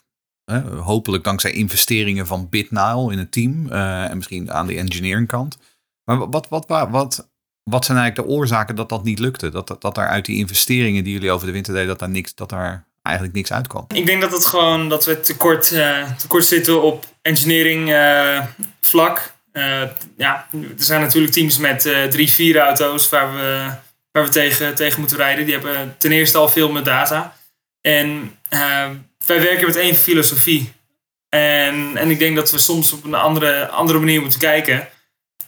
[0.83, 3.71] hopelijk dankzij investeringen van BitNile in het team.
[3.71, 5.57] eh, en misschien aan de engineering kant.
[6.03, 7.29] Maar wat, wat, wat,
[7.63, 9.49] wat, zijn eigenlijk de oorzaken dat dat niet lukte?
[9.49, 12.09] Dat, dat, dat daar uit die investeringen die jullie over de winter deden, dat daar,
[12.09, 13.85] niks, dat daar eigenlijk niks uitkwam?
[13.93, 18.45] Ik denk dat het gewoon dat we tekort, eh tekort zitten op engineering eh,
[18.81, 19.33] vlak.
[20.17, 23.71] Ja, er zijn natuurlijk teams met drie, vier auto's waar we,
[24.11, 25.45] waar we tegen, tegen moeten rijden.
[25.45, 27.35] Die hebben ten eerste al veel met data.
[27.81, 28.31] En
[29.25, 30.71] wij werken met één filosofie.
[31.29, 34.87] En, en ik denk dat we soms op een andere, andere manier moeten kijken.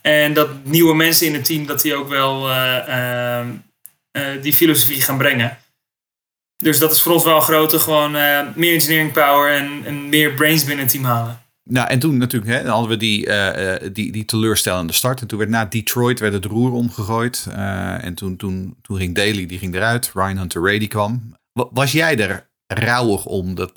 [0.01, 3.47] En dat nieuwe mensen in het team, dat die ook wel eh, eh,
[4.11, 5.57] eh, die filosofie gaan brengen.
[6.57, 10.09] Dus dat is voor ons wel een grote, gewoon eh, meer engineering power en, en
[10.09, 11.41] meer brains binnen het team halen.
[11.63, 13.29] Nou, en toen natuurlijk hè, hadden we die,
[13.91, 15.21] die, die teleurstellende start.
[15.21, 17.47] En toen werd na Detroit werd het roer omgegooid.
[18.01, 20.11] En toen, toen, toen ging Daly die ging eruit.
[20.13, 21.35] Ryan Hunter die kwam.
[21.51, 23.71] Wa- Was jij er rouwig om dat,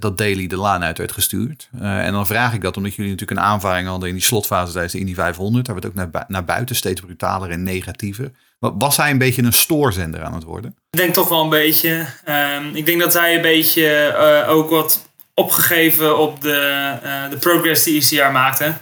[0.00, 1.68] dat Daly de laan uit werd gestuurd?
[1.80, 4.72] Eh, en dan vraag ik dat omdat jullie natuurlijk een aanvaring hadden in die slotfase
[4.72, 5.66] tijdens de Indy 500.
[5.66, 8.30] Daar werd ook naar, naar buiten steeds brutaler en negatiever.
[8.58, 10.76] Wa- Was hij een beetje een stoorzender aan het worden?
[10.90, 12.06] Ik denk toch wel een beetje.
[12.24, 16.54] ehm, ik denk dat hij een beetje eh, ook wat opgegeven op de,
[17.02, 18.74] eh, de progress die ICR maakte.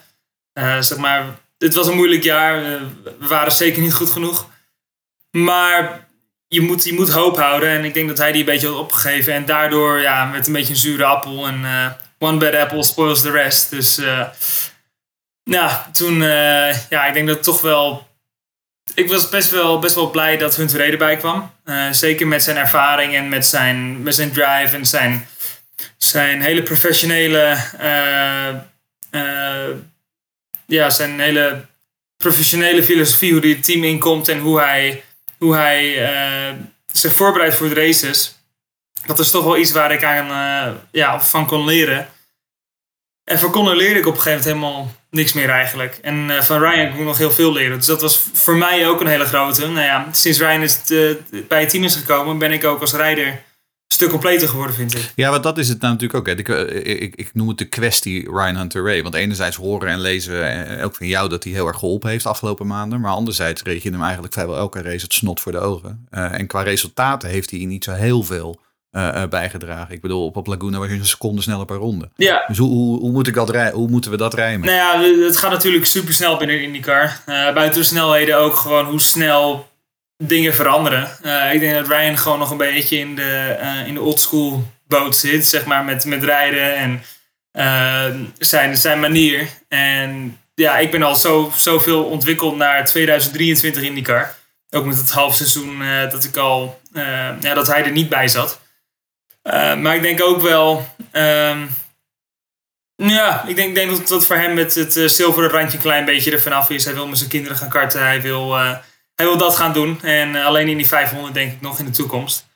[0.80, 1.24] Zeg maar,
[1.58, 2.62] het was een moeilijk jaar.
[3.18, 4.48] we waren zeker niet goed genoeg.
[5.30, 6.08] Maar
[6.52, 7.68] je moet, je moet hoop houden.
[7.68, 9.32] En ik denk dat hij die een beetje had opgegeven.
[9.32, 11.46] En daardoor ja, met een beetje een zure appel.
[11.46, 13.70] En eh, one bad apple spoils the rest.
[13.70, 14.26] Dus eh,
[15.44, 18.08] nou, toen, eh, ja, ik denk dat toch wel
[18.94, 21.50] ik was best wel, best wel blij dat Hunter erbij kwam.
[21.90, 25.28] Zeker met zijn ervaring en met zijn, met zijn drive en zijn,
[25.96, 27.56] zijn hele professionele.
[30.66, 31.66] ja, zijn hele
[32.16, 35.04] professionele filosofie, hoe hij het team inkomt en hoe hij,
[35.40, 36.54] hoe hij eh,
[36.92, 38.34] zich voorbereidt voor de races.
[39.06, 42.08] Dat is toch wel iets waar ik aan, eh, ja, van kon leren.
[43.24, 45.98] En van Connor leerde ik op een gegeven moment helemaal niks meer eigenlijk.
[46.02, 47.76] En eh, van Ryan kon ik nog heel veel leren.
[47.76, 49.68] Dus dat was voor mij ook een hele grote.
[49.68, 50.80] Nou ja, sinds Ryan is
[51.48, 53.42] bij het team is gekomen, ben ik ook als rijder
[54.00, 55.12] stuk completer geworden, vind ik.
[55.14, 56.26] Ja, want dat is het nou natuurlijk ook.
[56.26, 56.38] Hè.
[56.38, 59.02] Ik, eh, ik, ik noem het de kwestie Ryan Hunter Ray.
[59.02, 62.22] Want enerzijds horen en lezen eh, ook van jou dat hij heel erg geholpen heeft
[62.22, 63.00] de afgelopen maanden.
[63.00, 66.06] Maar anderzijds reed je hem eigenlijk vrijwel elke race het snot voor de ogen.
[66.10, 68.60] Eh, en qua resultaten heeft hij niet zo heel veel
[69.30, 69.94] bijgedragen.
[69.94, 72.10] Ik bedoel, op, op Laguna was je een seconde sneller per ronde.
[72.16, 74.68] Ja, Dus hoe, hoe, hoe, moet ik dat rij- hoe moeten we dat rijmen?
[74.68, 77.20] Nou ja, het gaat natuurlijk super snel binnen IndyCar.
[77.26, 79.68] Eh buiten de snelheden ook gewoon hoe snel
[80.22, 81.08] dingen veranderen.
[81.22, 84.66] Eh, ik denk dat Ryan gewoon nog een beetje in de, eh, in de oldschool
[84.86, 87.02] boot zit, zeg maar, met, met rijden en
[87.52, 88.06] eh,
[88.38, 89.48] zijn, zijn manier.
[89.68, 94.34] En ja, ik ben al zo, zoveel ontwikkeld naar 2023 IndyCar.
[94.70, 96.80] Ook met het halfseizoen eh dat ik al,
[97.40, 98.60] ja, dat hij er niet bij zat.
[99.42, 101.66] Maar ik denk ook wel, ehm,
[102.96, 106.30] ja, ik denk, denk dat, dat voor hem met het zilveren randje een klein beetje
[106.30, 106.84] er vanaf is.
[106.84, 108.00] Hij wil met zijn kinderen gaan karten.
[108.02, 108.56] Hij wil,
[109.20, 110.02] hij wil dat gaan doen.
[110.02, 112.48] En eh, alleen in die 500 denk ik nog in de toekomst.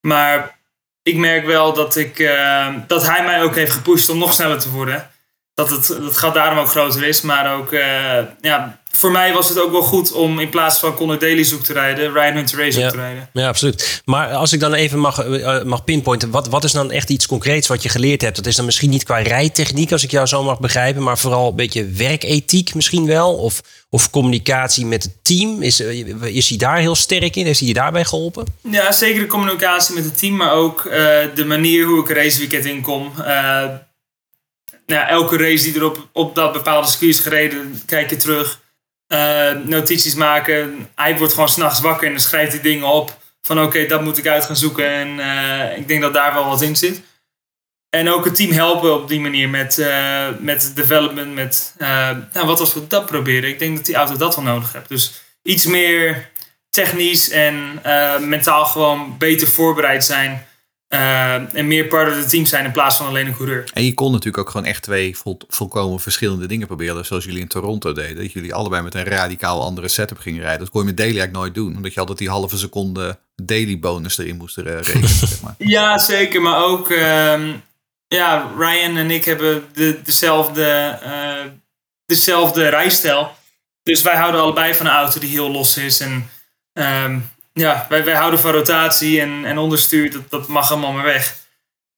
[0.00, 0.58] Maar
[1.02, 4.58] ik merk wel dat, ik, eh, dat hij mij ook heeft gepusht om nog sneller
[4.58, 5.10] te worden.
[5.54, 7.20] Dat het, dat gat daarom ook groter is.
[7.20, 10.94] Maar ook, eh, ja, voor mij was het ook wel goed om in plaats van
[10.94, 12.90] Conor Daly zoek te rijden, Ryan Hunter zoek Ja.
[12.90, 13.28] te rijden.
[13.32, 14.02] Ja, absoluut.
[14.04, 17.26] Maar als ik dan even mag, eh, mag pinpointen, wat, wat is dan echt iets
[17.26, 18.36] concreets wat je geleerd hebt?
[18.36, 21.48] Dat is dan misschien niet qua rijtechniek, als ik jou zo mag begrijpen, maar vooral
[21.48, 23.34] een beetje werkethiek misschien wel?
[23.34, 25.62] Of, of communicatie met het team?
[25.62, 27.44] Is, eh, is hij daar heel sterk in?
[27.46, 28.44] Heeft hij je daarbij geholpen?
[28.70, 31.00] Ja, zeker de communicatie met het team, maar ook eh,
[31.34, 33.12] de manier hoe ik een raceweekend inkom.
[33.24, 33.62] Eh
[34.90, 38.60] nou, elke race die er op, op dat bepaalde circuit is gereden, kijk je terug.
[39.06, 40.88] Eh, notities maken.
[40.94, 43.18] Hij wordt gewoon s'nachts wakker en dan schrijft hij dingen op.
[43.42, 44.88] Van oké, dat moet ik uit gaan zoeken.
[44.88, 47.02] En eh, ik denk dat daar wel wat in zit.
[47.88, 51.34] En ook het team helpen op die manier met, eh, met development.
[51.34, 51.74] Met
[52.32, 53.50] nou, wat als we dat proberen.
[53.50, 54.88] Ik denk dat die auto dat wel nodig heeft.
[54.88, 56.30] Dus iets meer
[56.68, 57.80] technisch en
[58.28, 60.46] mentaal gewoon beter voorbereid zijn.
[60.90, 63.70] Eh, en meer part of the team zijn in plaats van alleen een coureur.
[63.74, 67.06] En je kon natuurlijk ook gewoon echt twee vol, volkomen verschillende dingen proberen.
[67.06, 68.16] Zoals jullie in Toronto deden.
[68.16, 70.58] Dat jullie allebei met een radicaal andere setup gingen rijden.
[70.58, 71.76] Dat kon je met Daily eigenlijk nooit doen.
[71.76, 75.08] Omdat je altijd die halve seconde daily bonus erin moest eh, rekenen.
[75.28, 75.54] zeg maar.
[75.58, 76.42] Ja, zeker.
[76.42, 77.52] Maar ook, ehm,
[78.08, 81.50] ja, Ryan en ik hebben de, dezelfde, eh,
[82.06, 83.34] dezelfde rijstijl.
[83.82, 86.00] Dus wij houden allebei van een auto die heel los is.
[86.00, 86.30] En
[86.72, 87.18] ehm,
[87.60, 90.12] ja, wij, wij houden van rotatie en, en onderstuur.
[90.12, 91.36] Dat, dat mag allemaal maar weg.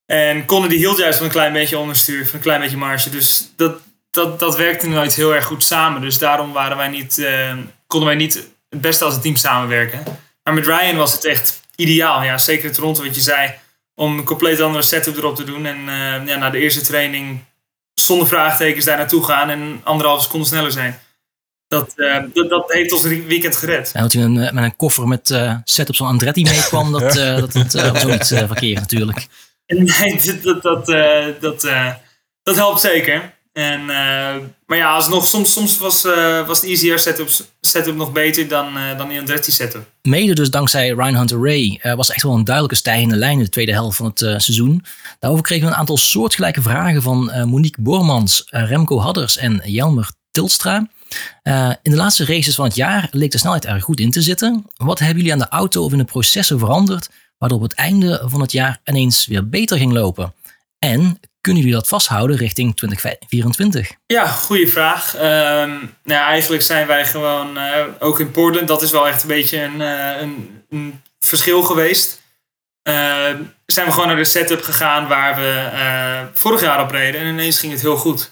[0.06, 3.10] En Conor die hield juist van een klein beetje onderstuur, van een klein beetje marge.
[3.10, 6.00] Dus dat, dat, dat werkte nooit heel erg goed samen.
[6.00, 7.56] Dus daarom waren wij niet, eh,
[7.86, 8.34] konden wij niet
[8.68, 10.02] het beste als een team samenwerken.
[10.42, 12.22] Maar met Ryan was het echt ideaal.
[12.22, 13.54] Ja, zeker in Toronto, wat je zei.
[13.94, 15.66] Om een compleet andere setup erop te doen.
[15.66, 17.44] En eh, ja, na de eerste training
[17.94, 19.50] zonder vraagtekens daar naartoe gaan.
[19.50, 21.00] En anderhalve seconde sneller zijn.
[21.72, 23.90] Dat, eh, dat, dat heeft ons weekend gered.
[23.92, 27.16] En dat hij met, een- met een koffer met eh setups van Andretti meekwam, dat,
[27.16, 29.26] eh, dat, dat eh, was ook niet eh, verkeerd natuurlijk.
[29.66, 31.88] En nee, dat, dat, dat, eh, dat, eh,
[32.42, 33.34] dat helpt zeker.
[33.52, 34.34] En, eh,
[34.66, 37.28] maar ja, alsnog, soms, soms was, eh, was de ECR setup,
[37.60, 39.82] setup nog beter dan, eh, dan die Andretti setup.
[40.02, 43.44] Mede dus dankzij Ryan Hunter Ray eh, was echt wel een duidelijke stijgende lijn in
[43.44, 44.84] de tweede helft van het eh, seizoen.
[45.18, 50.10] Daarover kregen we een aantal soortgelijke vragen van eh, Monique Bormans, Remco Hadders en Jelmer
[50.30, 50.88] Tilstra.
[51.42, 54.22] Eh, in de laatste races van het jaar leek de snelheid er goed in te
[54.22, 54.66] zitten.
[54.76, 57.08] Wat hebben jullie aan de auto of in de processen veranderd,
[57.38, 60.34] waardoor op het einde van het jaar ineens weer beter ging lopen?
[60.78, 63.92] En kunnen jullie dat vasthouden richting 2024?
[64.06, 65.14] Ja, goede vraag.
[65.14, 69.28] Ehm, nou eigenlijk zijn wij gewoon, eh, ook in Portland, dat is wel echt een
[69.28, 72.20] beetje een, eh, een, verschil geweest.
[72.82, 77.26] Ehm, zijn we gewoon naar de setup gegaan waar we vorig jaar op reden en
[77.26, 78.31] ineens ging het heel goed.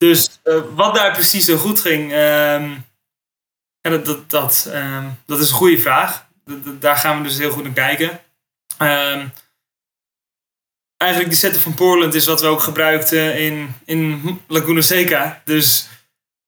[0.00, 2.70] Dus eh, wat daar precies zo goed ging, ehm,
[3.80, 6.26] ja, dat, dat, dat, ehm, dat is een goede vraag.
[6.78, 8.20] Daar gaan we dus heel goed naar kijken.
[8.78, 9.26] Ehm,
[10.96, 15.42] eigenlijk die setup van Portland is wat we ook gebruikten in, in Laguna Seca.
[15.44, 15.88] Dus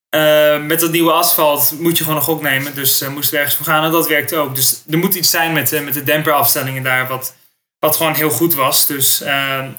[0.09, 2.75] eh, met dat nieuwe asfalt moet je gewoon een gok nemen.
[2.75, 4.55] Dus eh moesten we ergens voor gaan en dat werkte ook.
[4.55, 7.35] Dus er moet iets zijn met, met de demperafstellingen daar wat,
[7.79, 8.87] wat gewoon heel goed was.
[8.87, 9.25] Dus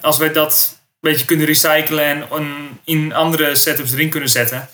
[0.01, 4.70] als wij dat beetje kunnen recyclen en in andere setups erin kunnen zetten...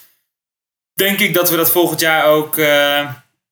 [0.94, 3.10] denk ik dat we dat volgend jaar ook, eh,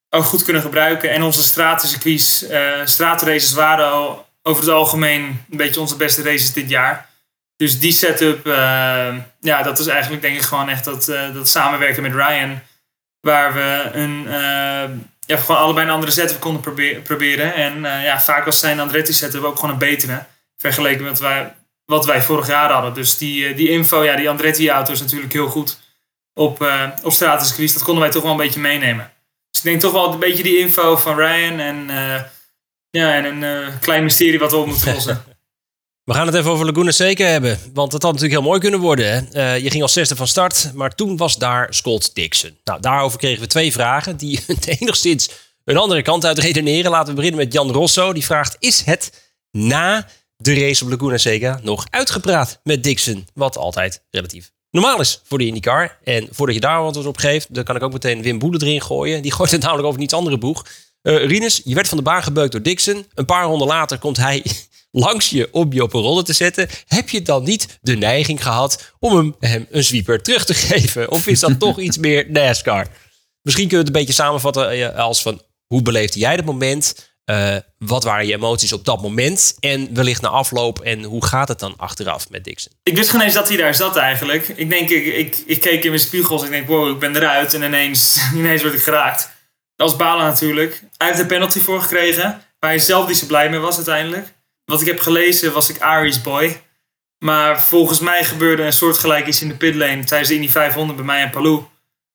[0.10, 1.10] goed kunnen gebruiken.
[1.10, 2.46] En onze stratencircuits,
[2.84, 7.10] straatraces waren al over het algemeen een beetje onze beste races dit jaar.
[7.56, 12.02] Dus die setup, eh, ja, dat is eigenlijk denk ik gewoon echt dat, dat samenwerken
[12.02, 12.60] met Ryan.
[13.22, 14.24] Waar we een,
[15.26, 17.54] ja, gewoon allebei een andere setup konden probe- proberen.
[17.54, 20.24] En ja, vaak was zijn Andretti setup ook gewoon een betere.
[20.58, 21.54] Vergeleken met wat wij,
[21.92, 22.94] wat wij vorig jaar hadden.
[22.94, 25.78] Dus die, eh, die info, ja, die Andretti auto is natuurlijk heel goed
[26.34, 27.74] op, eh op stratencircuits.
[27.74, 29.12] Dat konden wij toch wel een beetje meenemen.
[29.52, 31.90] Dus ik denk toch wel een beetje die info van Ryan en...
[31.90, 32.22] eh,
[32.90, 35.24] ja, en een klein mysterie wat we op moeten lossen.
[36.08, 37.60] We gaan het even over Laguna Seca hebben.
[37.74, 39.30] Want het had natuurlijk heel mooi kunnen worden.
[39.32, 39.54] Hè?
[39.54, 42.58] Je ging als zesde van start, maar toen was daar Scott Dixon.
[42.64, 44.40] Nou, daarover kregen we twee vragen die
[44.80, 45.30] enigszins
[45.64, 46.92] een andere kant uit redeneren.
[46.92, 48.14] Laten we beginnen met Jan Rosso.
[48.14, 50.08] Die vraagt, is het na
[50.38, 53.28] de race op Laguna Seca nog uitgepraat met Dixon?
[53.34, 55.98] Wat altijd relatief normaal is voor de IndyCar.
[56.04, 58.82] En voordat je daar antwoord op geeft, dan kan ik ook meteen Wim Boele erin
[58.82, 59.22] gooien.
[59.22, 60.66] Die gooit het namelijk over een iets andere boeg.
[61.02, 63.06] Eh Rinus, je werd van de baan gebeukt door Dixon.
[63.14, 64.44] Een paar ronden later komt hij
[64.92, 66.70] langs je om je op een roller te zetten.
[66.88, 71.12] Heb je dan niet de neiging gehad om hem, hem een sweeper terug te geven?
[71.12, 72.88] Of is dat toch iets meer NASCAR?
[73.42, 77.16] Misschien kunnen we het een beetje samenvatten eh, als van hoe beleefde jij dat moment?
[77.28, 79.56] Eh, wat waren je emoties op dat moment?
[79.60, 82.72] En wellicht na afloop en hoe gaat het dan achteraf met Dixon?
[82.84, 84.48] ik wist geen eens dat hij daar zat eigenlijk.
[84.48, 86.44] Ik denk, ik, ik, ik keek in mijn spiegels.
[86.44, 87.54] Ik denk, wow, ik ben eruit.
[87.54, 89.32] En ineens, ineens word ik geraakt.
[89.76, 90.84] Dat was balen natuurlijk.
[90.98, 92.42] Hij heeft een penalty voor gekregen.
[92.60, 94.34] Waar hij zelf niet zo blij mee was uiteindelijk.
[94.66, 96.62] Wat ik heb gelezen was ik Ari's boy.
[97.20, 101.06] Maar volgens mij gebeurde een soortgelijk iets in de pitlane tijdens de Indy 500 bij
[101.06, 101.64] mij en Palou.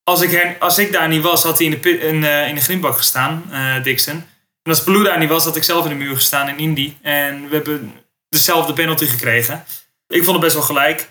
[0.05, 2.55] Als ik, als ik daar niet was, had hij in de, pit, in, eh, in
[2.55, 4.31] de grindbak gestaan, eh, Dixon.
[4.63, 6.97] En als Palou daar niet was, had ik zelf in de muur gestaan in Indy.
[7.03, 7.93] En we hebben
[8.29, 9.65] dezelfde penalty gekregen.
[10.09, 11.09] Ik vond het best wel gelijk.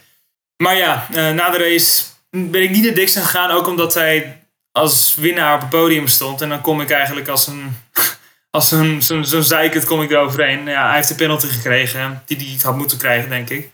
[0.58, 3.52] Maar ja, eh, na de race ben ik niet naar Dixon gegaan.
[3.52, 4.42] Ook omdat hij
[4.72, 6.42] als winnaar op het podium stond.
[6.42, 7.76] En dan kom ik eigenlijk als een...
[8.54, 10.66] Als een, zo'n zo'n zeikert kom ik eroverheen.
[10.66, 12.24] Ja, hij heeft de penalty gekregen.
[12.26, 13.72] Die hij had moeten krijgen, denk ik.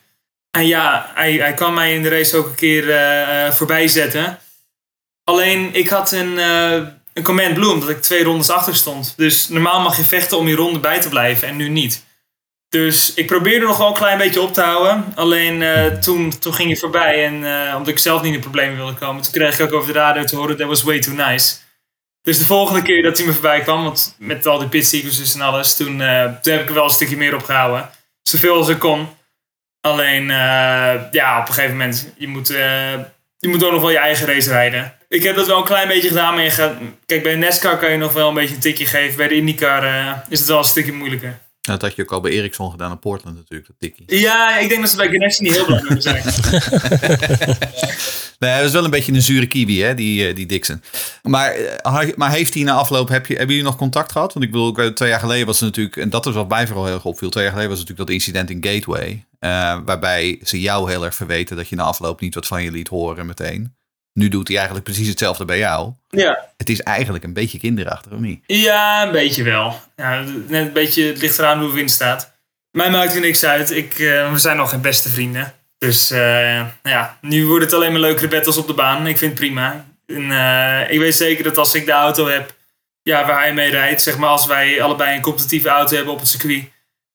[0.51, 3.87] En ja, hij, hij kan mij in de race ook een keer eh, eh, voorbij
[3.87, 4.39] zetten.
[5.23, 6.39] Alleen, ik had een,
[7.17, 9.13] een command blue, omdat ik twee rondes achter stond.
[9.17, 11.47] Dus normaal mag je vechten om je ronde bij te blijven.
[11.47, 12.05] En nu niet.
[12.69, 15.05] Dus ik probeerde nog wel een klein beetje op te houden.
[15.15, 17.25] Alleen eh, toen, toen ging hij voorbij.
[17.25, 19.21] En eh, omdat ik zelf niet in problemen wilde komen.
[19.21, 20.57] Toen kreeg ik ook over de radio te horen.
[20.57, 21.55] That was way too nice.
[22.21, 23.83] Dus de volgende keer dat hij me voorbij kwam.
[23.83, 25.75] Want met al die pit en alles.
[25.75, 27.89] Toen, eh, toen heb ik er wel een stukje meer op gehouden.
[28.21, 29.07] Zoveel als ik kon.
[29.81, 30.27] Alleen,
[31.11, 32.13] ja, op een gegeven moment.
[32.17, 32.53] Je moet,
[33.47, 34.93] je moet ook nog wel je eigen race rijden.
[35.07, 36.33] Ik heb dat wel een klein beetje gedaan.
[36.33, 36.73] Maar je gaat,
[37.05, 39.17] kijk, bij NASCAR kan je nog wel een beetje een tikje geven.
[39.17, 41.39] Bij de IndyCar eh, is het wel een stukje moeilijker.
[41.61, 44.19] Dat had je ook al bij Ericsson gedaan in Portland natuurlijk, dat tikkie.
[44.19, 46.23] Ja, ik denk dat ze bij Ganassi niet heel mee zijn.
[48.39, 50.81] Nee, dat is wel een beetje een zure kiwi, hè, die, eh, die Dixon.
[51.23, 54.33] Maar, eh, maar heeft hij na afloop, heb je, hebben jullie nog contact gehad?
[54.33, 56.85] Want ik bedoel, twee jaar geleden was het natuurlijk, en dat is wat mij vooral
[56.85, 60.39] heel erg opviel, twee jaar geleden was het natuurlijk dat incident in Gateway, eh, waarbij
[60.43, 63.25] ze jou heel erg verweten dat je na afloop niet wat van je liet horen
[63.25, 63.75] meteen.
[64.13, 65.93] Nu doet hij eigenlijk precies hetzelfde bij jou.
[66.07, 66.45] Ja.
[66.57, 68.43] Het is eigenlijk een beetje kinderachtig, of niet?
[68.45, 69.79] ja, een beetje wel.
[69.95, 72.35] Ja, net een beetje, het ligt eraan hoe wind staat.
[72.71, 73.71] Mij maakt er niks uit.
[73.71, 75.53] Ik, eh, we zijn nog geen beste vrienden.
[75.77, 79.07] Dus eh, ja, nu wordt het alleen maar leukere battles op de baan.
[79.07, 79.85] Ik vind het prima.
[80.05, 80.31] En,
[80.89, 82.55] ik weet zeker dat als ik de auto heb
[83.07, 86.19] ja, waar hij mee rijdt, zeg maar als wij allebei een competitieve auto hebben op
[86.19, 86.63] het circuit,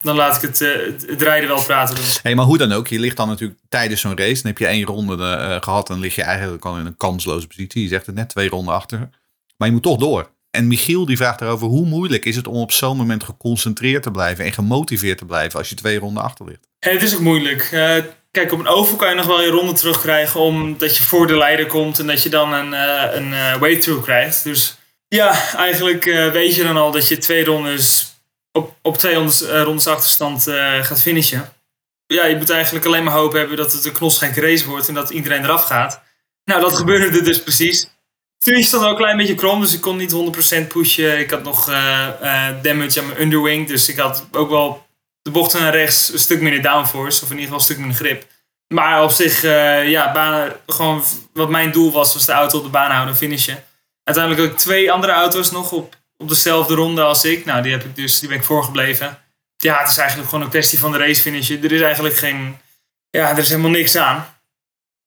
[0.03, 2.05] dan laat ik het, eh, het, het rijden wel praten doen.
[2.23, 4.43] Hey, maar hoe dan ook, je ligt dan natuurlijk tijdens zo'n race.
[4.43, 7.47] Dan heb je één ronde eh, gehad en lig je eigenlijk al in een kansloze
[7.47, 7.83] positie.
[7.83, 8.99] Je zegt het net, twee ronden achter.
[9.57, 10.31] Maar je moet toch door.
[10.51, 14.11] En Michiel die vraagt erover, hoe moeilijk is het om op zo'n moment geconcentreerd te
[14.11, 16.69] blijven en gemotiveerd te blijven als je twee ronden achter ligt?
[16.79, 17.63] Het is ook moeilijk.
[17.63, 17.97] Eh,
[18.31, 21.37] kijk, op een oval kan je nog wel je ronde terugkrijgen omdat je voor de
[21.37, 22.73] leider komt en dat je dan een,
[23.17, 24.45] een way-through krijgt.
[24.45, 24.77] Dus
[25.09, 28.12] ja, eigenlijk weet je dan al dat je twee rondes
[28.53, 31.53] op, op twee rondes, eh, achterstand eh, gaat finishen.
[32.07, 34.95] Ja, je moet eigenlijk alleen maar hoop hebben dat het een knosgekke race wordt en
[34.95, 36.03] dat iedereen eraf gaat.
[36.45, 37.91] Nou, dat gebeurde er dus precies.
[38.45, 41.19] Toen stond ook een klein beetje krom, dus ik kon niet 100% pushen.
[41.19, 44.87] Ik had nog eh, damage aan mijn underwing, dus ik had ook wel
[45.23, 47.97] de bochten naar rechts een stuk minder downforce, of in ieder geval een stuk minder
[47.97, 48.27] grip.
[48.75, 49.43] Maar op zich,
[49.87, 53.21] ja, baan, gewoon wat mijn doel was, was de auto op de baan houden en
[53.21, 53.65] finishen.
[54.05, 57.45] Uiteindelijk had ik twee andere auto's nog op, op dezelfde ronde als ik.
[57.45, 59.19] Nou, die, heb ik dus, die ben ik voorgebleven.
[59.57, 61.65] Ja, het is eigenlijk gewoon een kwestie van de race finishen.
[61.65, 62.57] Er is eigenlijk geen,
[63.11, 64.27] ja, er is helemaal niks aan.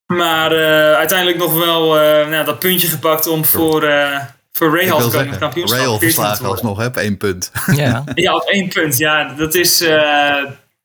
[0.05, 4.19] Maar eh, uiteindelijk nog wel eh, nou, dat puntje gepakt om voor, eh
[4.51, 5.79] voor Rahal te komen kampioenschap.
[5.79, 7.51] Rail 14e te verslagen alsnog, hè, op één punt.
[7.75, 8.03] Ja.
[8.13, 8.97] Ja, op één punt.
[8.97, 9.83] Ja, dat is.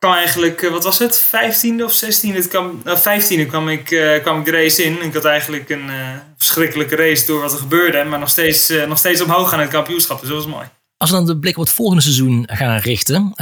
[0.00, 1.18] Kwam eigenlijk, eh, wat was het?
[1.18, 2.36] 15e of 16e?
[2.36, 5.02] Het kwam, nou, 15e kwam ik, eh, kwam ik de race in.
[5.02, 8.04] Ik had eigenlijk een eh, verschrikkelijke race door wat er gebeurde.
[8.04, 10.20] Maar nog steeds, eh, nog steeds omhoog gaan in het kampioenschap.
[10.20, 10.66] Dus dat was mooi.
[10.96, 13.34] Als we dan de blik op het volgende seizoen gaan richten.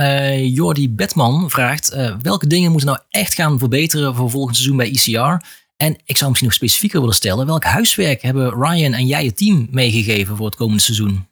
[0.53, 5.47] Jordi Bedman vraagt welke dingen moeten nou echt gaan verbeteren voor volgend seizoen bij ECR?
[5.77, 7.47] En ik zou misschien nog specifieker willen stellen.
[7.47, 11.27] Welk huiswerk hebben Ryan en jij het team meegegeven voor het komende seizoen?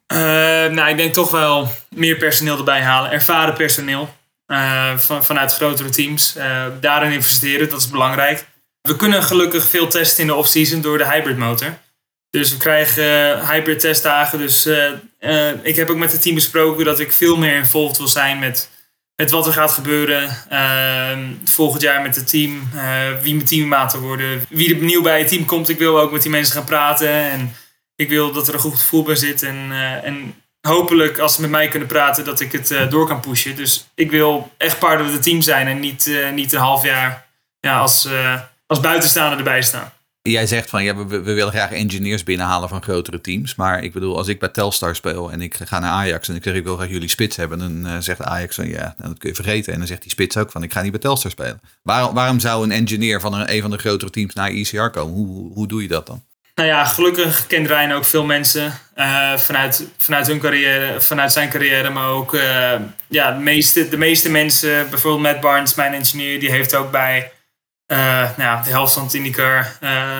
[0.73, 3.11] Nou, ik denk toch wel meer personeel erbij halen.
[3.11, 4.09] Ervaren personeel.
[4.47, 6.35] Eh, van, vanuit grotere teams.
[6.35, 8.45] Eh, daarin investeren, dat is belangrijk.
[8.81, 11.77] We kunnen gelukkig veel testen in de off-season door de hybrid motor.
[12.29, 13.03] Dus we krijgen
[13.39, 14.39] eh, hybrid testdagen.
[14.39, 14.65] Dus
[15.61, 18.69] ik heb ook met het team besproken dat ik veel meer involved wil zijn met,
[19.15, 20.45] met wat er gaat gebeuren.
[20.49, 22.69] eh, volgend jaar met het team.
[23.21, 24.45] wie mijn teammaten worden.
[24.49, 25.69] Wie er nieuw bij het team komt.
[25.69, 27.09] Ik wil ook met die mensen gaan praten.
[27.09, 27.55] En
[27.95, 29.43] ik wil dat er een goed gevoel bij zit.
[29.43, 29.71] En,
[30.03, 30.35] en
[30.67, 33.55] hopelijk als ze met mij kunnen praten dat ik het eh, door kan pushen.
[33.55, 35.67] Dus ik wil echt part of the team zijn.
[35.67, 37.25] En niet, eh, niet een half jaar
[37.59, 39.91] ja, als, eh, als buitenstaander erbij staan.
[40.21, 43.55] Jij zegt van ja, we, we willen graag engineers binnenhalen van grotere teams.
[43.55, 46.43] Maar ik bedoel, als ik bij Telstar speel en ik ga naar Ajax en ik
[46.43, 49.29] zeg ik wil graag jullie spits hebben, dan zegt Ajax van ja, nou, dat kun
[49.29, 49.73] je vergeten.
[49.73, 51.61] En dan zegt die spits ook van ik ga niet bij Telstar spelen.
[51.81, 55.13] Waarom, waarom zou een engineer van een, van de grotere teams naar ICR komen?
[55.13, 56.23] Hoe, hoe doe je dat dan?
[56.57, 61.49] Nou ja, gelukkig kent Rijn ook veel mensen eh, vanuit, vanuit hun carrière, vanuit zijn
[61.49, 62.73] carrière, maar ook eh,
[63.07, 67.31] ja, de, meeste, de meeste mensen, bijvoorbeeld Matt Barnes, mijn engineer, die heeft ook bij
[67.85, 69.77] eh, nou ja, de helft van het IndyCar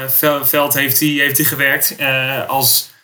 [0.08, 1.96] vel- veld heeft hij heeft hij gewerkt
[2.48, 2.96] als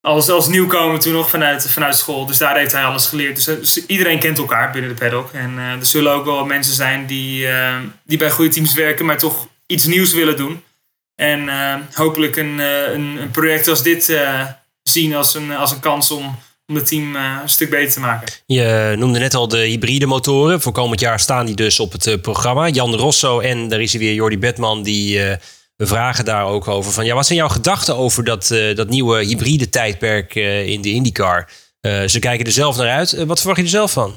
[0.00, 2.26] als, als nieuwkomer toen nog vanuit, vanuit school.
[2.26, 3.34] Dus daar heeft hij alles geleerd.
[3.36, 5.32] Dus, dus iedereen kent elkaar binnen de paddock.
[5.32, 7.48] En er zullen ook wel mensen zijn die,
[8.04, 10.62] die bij goede teams werken, maar toch iets nieuws willen doen.
[11.16, 14.46] En eh, hopelijk een, eh, een, een project als dit eh,
[14.82, 18.32] zien als een, als een kans om, om het team een stuk beter te maken.
[18.46, 20.60] Je noemde net al de hybride motoren.
[20.60, 22.68] Voor komend jaar staan die dus op het programma.
[22.68, 25.18] Jan Rosso en daar is hij weer, Jordi Bedman, die
[25.76, 26.92] we vragen daar ook over.
[26.92, 31.50] Van, ja, wat zijn jouw gedachten over dat, dat nieuwe hybride tijdperk in de IndyCar?
[32.06, 33.24] Ze kijken er zelf naar uit.
[33.24, 34.16] Wat verwacht je er zelf van?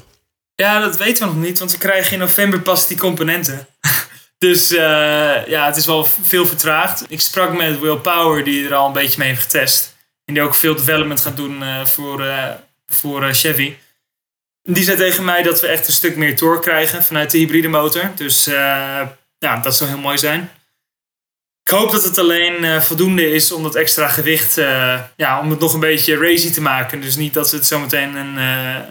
[0.54, 3.66] Ja, dat weten we nog niet, want we krijgen in november pas die componenten.
[4.38, 7.04] dus eh, ja, het is wel veel vertraagd.
[7.08, 9.96] Ik sprak met Will Power, die er al een beetje mee heeft getest.
[10.24, 12.50] En die ook veel development gaat doen eh, voor, eh,
[12.86, 13.76] voor Chevy.
[14.62, 17.68] Die zei tegen mij dat we echt een stuk meer torque krijgen vanuit de hybride
[17.68, 18.10] motor.
[18.14, 18.44] Dus
[19.38, 20.50] ja, dat zou heel mooi zijn.
[21.62, 24.54] Ik hoop dat het alleen voldoende is om dat extra gewicht,
[25.16, 27.00] ja, om het nog een beetje racy te maken.
[27.00, 28.36] Dus niet dat het zometeen een,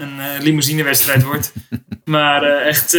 [0.01, 1.51] een limousinewedstrijd wordt.
[2.05, 2.97] maar echt,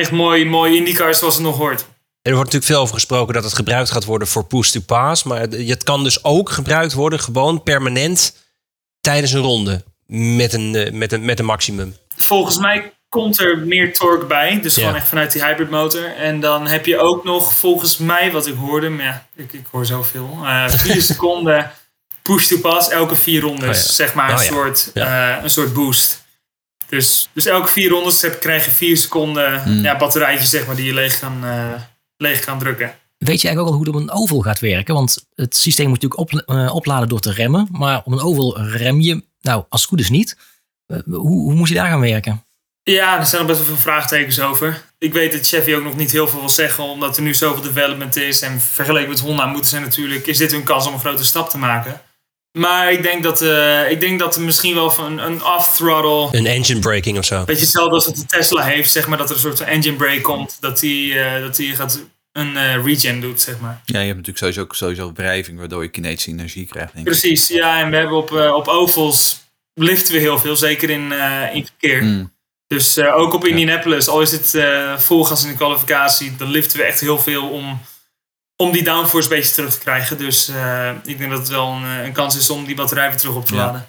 [0.00, 1.80] echt mooi, mooi IndyCar zoals het nog hoort.
[2.22, 5.22] Er wordt natuurlijk veel over gesproken dat het gebruikt gaat worden voor push to pass.
[5.22, 8.36] Maar het het kan dus ook gebruikt worden gewoon permanent
[9.00, 9.84] tijdens een ronde.
[10.06, 11.96] Met een, eh, met een, met een maximum.
[12.16, 14.60] Volgens mij komt er meer torque bij.
[14.62, 14.80] Dus Ja.
[14.80, 16.16] gewoon echt vanuit die hybrid motor.
[16.16, 19.66] En dan heb je ook nog, volgens mij wat ik hoorde, maar ja, ik, ik
[19.70, 20.38] hoor zoveel.
[20.44, 21.70] eh vier seconden
[22.22, 23.68] push to pass elke vier rondes.
[23.68, 23.92] Oh ja.
[23.92, 24.48] Zeg maar een, Oh ja.
[24.50, 26.19] soort, eh, een soort boost.
[26.90, 29.82] Dus, dus elke vier rondes heb, krijg je vier seconden Hmm.
[29.82, 31.72] ja, batterijtjes zeg maar, die je leeg kan, eh,
[32.16, 32.94] leeg kan drukken.
[33.18, 34.94] Weet je eigenlijk ook al hoe het op een oval gaat werken?
[34.94, 37.68] Want het systeem moet natuurlijk op, eh, opladen door te remmen.
[37.70, 40.36] Maar op een oval rem je, nou, als het goed is niet.
[40.86, 42.44] Eh, hoe, hoe moet je daar gaan werken?
[42.82, 44.82] Ja, er zijn nog best wel veel vraagtekens over.
[44.98, 47.62] Ik weet dat Chevy ook nog niet heel veel wil zeggen, omdat er nu zoveel
[47.62, 48.42] development is.
[48.42, 51.50] En vergeleken met Honda moeten ze natuurlijk, is dit hun kans om een grote stap
[51.50, 52.00] te maken.
[52.52, 56.46] Maar ik denk dat, eh, ik denk dat er misschien wel van een off-throttle, Een
[56.46, 57.44] engine braking of zo.
[57.44, 59.96] beetje hetzelfde als wat de Tesla heeft, zeg maar, dat er een soort van engine
[59.96, 62.00] brake komt, dat die, eh, dat die gaat
[62.32, 63.80] een eh, regen doet, zeg maar.
[63.84, 66.94] Ja, je hebt natuurlijk sowieso, ook sowieso wrijving, waardoor je kinetische energie krijgt.
[66.94, 67.12] Denk ik.
[67.12, 69.40] Precies, ja, en we hebben op, eh, op ovals
[69.74, 72.02] liften we heel veel, zeker in, eh, in verkeer.
[72.02, 72.32] Mm.
[72.66, 76.78] Dus eh, ook op Indianapolis, al is het eh volgas in de kwalificatie, dan liften
[76.78, 77.80] we echt heel veel om,
[78.60, 80.18] om die downforce een beetje terug te krijgen.
[80.18, 83.08] Dus eh, ik denk dat het wel een, eh, een kans is om die batterij
[83.08, 83.64] weer terug op te Ja.
[83.64, 83.88] laden.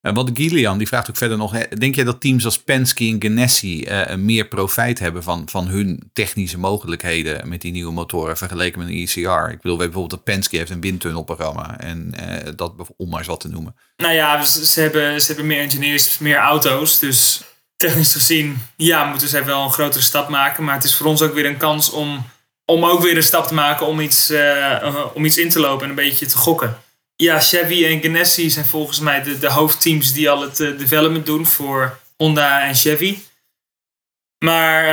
[0.00, 1.52] En wat Gillian, die vraagt ook verder nog.
[1.52, 5.66] hè, Denk jij dat teams als Penske en Ganassi eh, meer profijt hebben van, van
[5.66, 9.50] hun technische mogelijkheden met die nieuwe motoren vergeleken met een ECR?
[9.50, 11.78] Ik bedoel, bijvoorbeeld dat Penske heeft een windtunnelprogramma.
[11.78, 12.14] En
[12.56, 13.74] dat om maar eens wat te noemen.
[13.96, 16.98] Nou ja, ze, ze hebben, ze hebben meer engineers, meer auto's.
[16.98, 17.40] Dus
[17.76, 20.64] technisch gezien, ja, moeten zij wel een grotere stap maken.
[20.64, 22.26] Maar het is voor ons ook weer een kans om,
[22.70, 25.60] om ook weer een stap te maken om iets, eh, eh, om iets in te
[25.60, 26.78] lopen en een beetje te gokken.
[27.16, 31.26] Ja, Chevy en Ganassi zijn volgens mij de, de hoofdteams die al het eh, development
[31.26, 33.18] doen voor Honda en Chevy.
[34.44, 34.84] Maar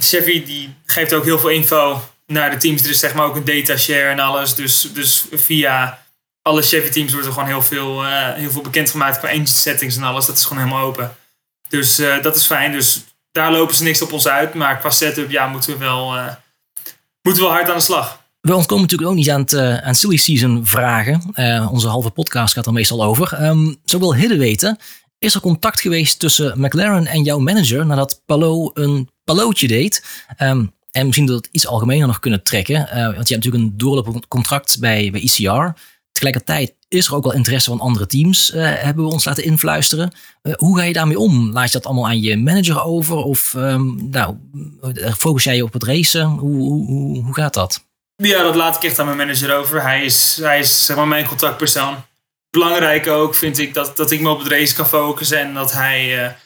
[0.00, 2.82] Chevy die geeft ook heel veel info naar de teams.
[2.82, 4.54] Er is zeg maar ook een data share en alles.
[4.54, 6.04] Dus, dus via
[6.42, 8.04] alle Chevy teams wordt er gewoon heel veel,
[8.34, 10.26] heel veel bekendgemaakt qua engine settings en alles.
[10.26, 11.16] Dat is gewoon helemaal open.
[11.68, 12.72] Dus dat is fijn.
[12.72, 14.54] Dus daar lopen ze niks op ons uit.
[14.54, 16.14] Maar qua setup ja, moeten, we wel,
[17.22, 18.20] moeten we hard aan de slag.
[18.40, 21.22] We ontkomen natuurlijk ook niet aan, het, eh, aan silly season vragen.
[21.32, 23.32] Eh, onze halve podcast gaat er meestal over.
[23.32, 24.78] Ehm zo wil Hidde weten,
[25.18, 30.04] is er contact geweest tussen McLaren en jouw manager nadat Palo een palootje deed?
[30.36, 32.88] Ehm, en misschien dat we het iets algemener nog kunnen trekken.
[32.88, 35.80] eh, want je hebt natuurlijk een doorlopend contract bij, bij ECR.
[36.22, 40.12] Tegelijkertijd is er ook wel interesse van andere teams, eh, hebben we ons laten influisteren.
[40.42, 41.52] Eh, hoe ga je daarmee om?
[41.52, 43.16] Laat je dat allemaal aan je manager over?
[43.16, 44.36] Of ehm, nou,
[44.94, 46.26] eh, focus jij je op het racen?
[46.26, 47.84] Hoe, hoe, hoe, hoe gaat dat?
[48.16, 49.82] Ja, dat laat ik echt aan mijn manager over.
[49.82, 51.96] Hij is, hij is zeg mijn contactpersoon.
[52.50, 55.38] Belangrijk ook vind ik dat, dat ik me op het race kan focussen.
[55.38, 56.36] En dat hij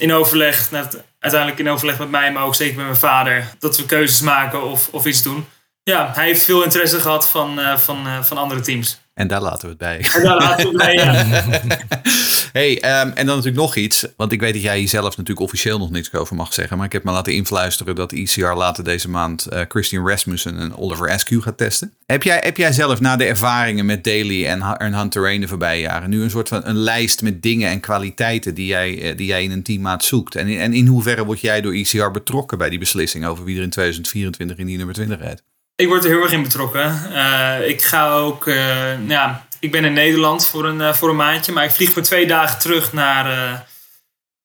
[0.00, 0.70] in overleg,
[1.18, 4.62] uiteindelijk in overleg met mij, maar ook zeker met mijn vader, dat we keuzes maken
[4.70, 5.46] of, of iets doen.
[5.82, 9.02] Ja, hij heeft veel interesse gehad van, van, van andere teams.
[9.14, 10.06] En daar laten we het bij.
[10.14, 11.12] En daar laten we het bij, ja.
[12.60, 14.06] hey, ehm, en dan natuurlijk nog iets.
[14.16, 16.76] Want ik weet dat jij hier zelf natuurlijk officieel nog niks over mag zeggen.
[16.76, 20.76] Maar ik heb me laten influisteren dat ECR later deze maand eh, Christian Rasmussen en
[20.76, 21.92] Oliver Askew gaat testen.
[22.06, 25.48] Heb jij, heb jij zelf na de ervaringen met Daly en, en Hunter Rain de
[25.48, 29.16] voorbije jaren nu een soort van een lijst met dingen en kwaliteiten die jij, eh,
[29.16, 30.34] die jij in een teammaat zoekt?
[30.34, 33.56] En, in- en in hoeverre word jij door ECR betrokken bij die beslissing over wie
[33.56, 35.42] er in 2024 in die nummer 20 rijdt?
[35.76, 37.12] Ik word er heel erg in betrokken.
[37.12, 41.16] Eh, ik ga ook, eh, ja, ik ben in Nederland voor een, eh, voor een
[41.16, 43.66] maandje, maar ik vlieg voor twee dagen terug naar,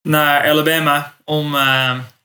[0.01, 1.57] naar Alabama om,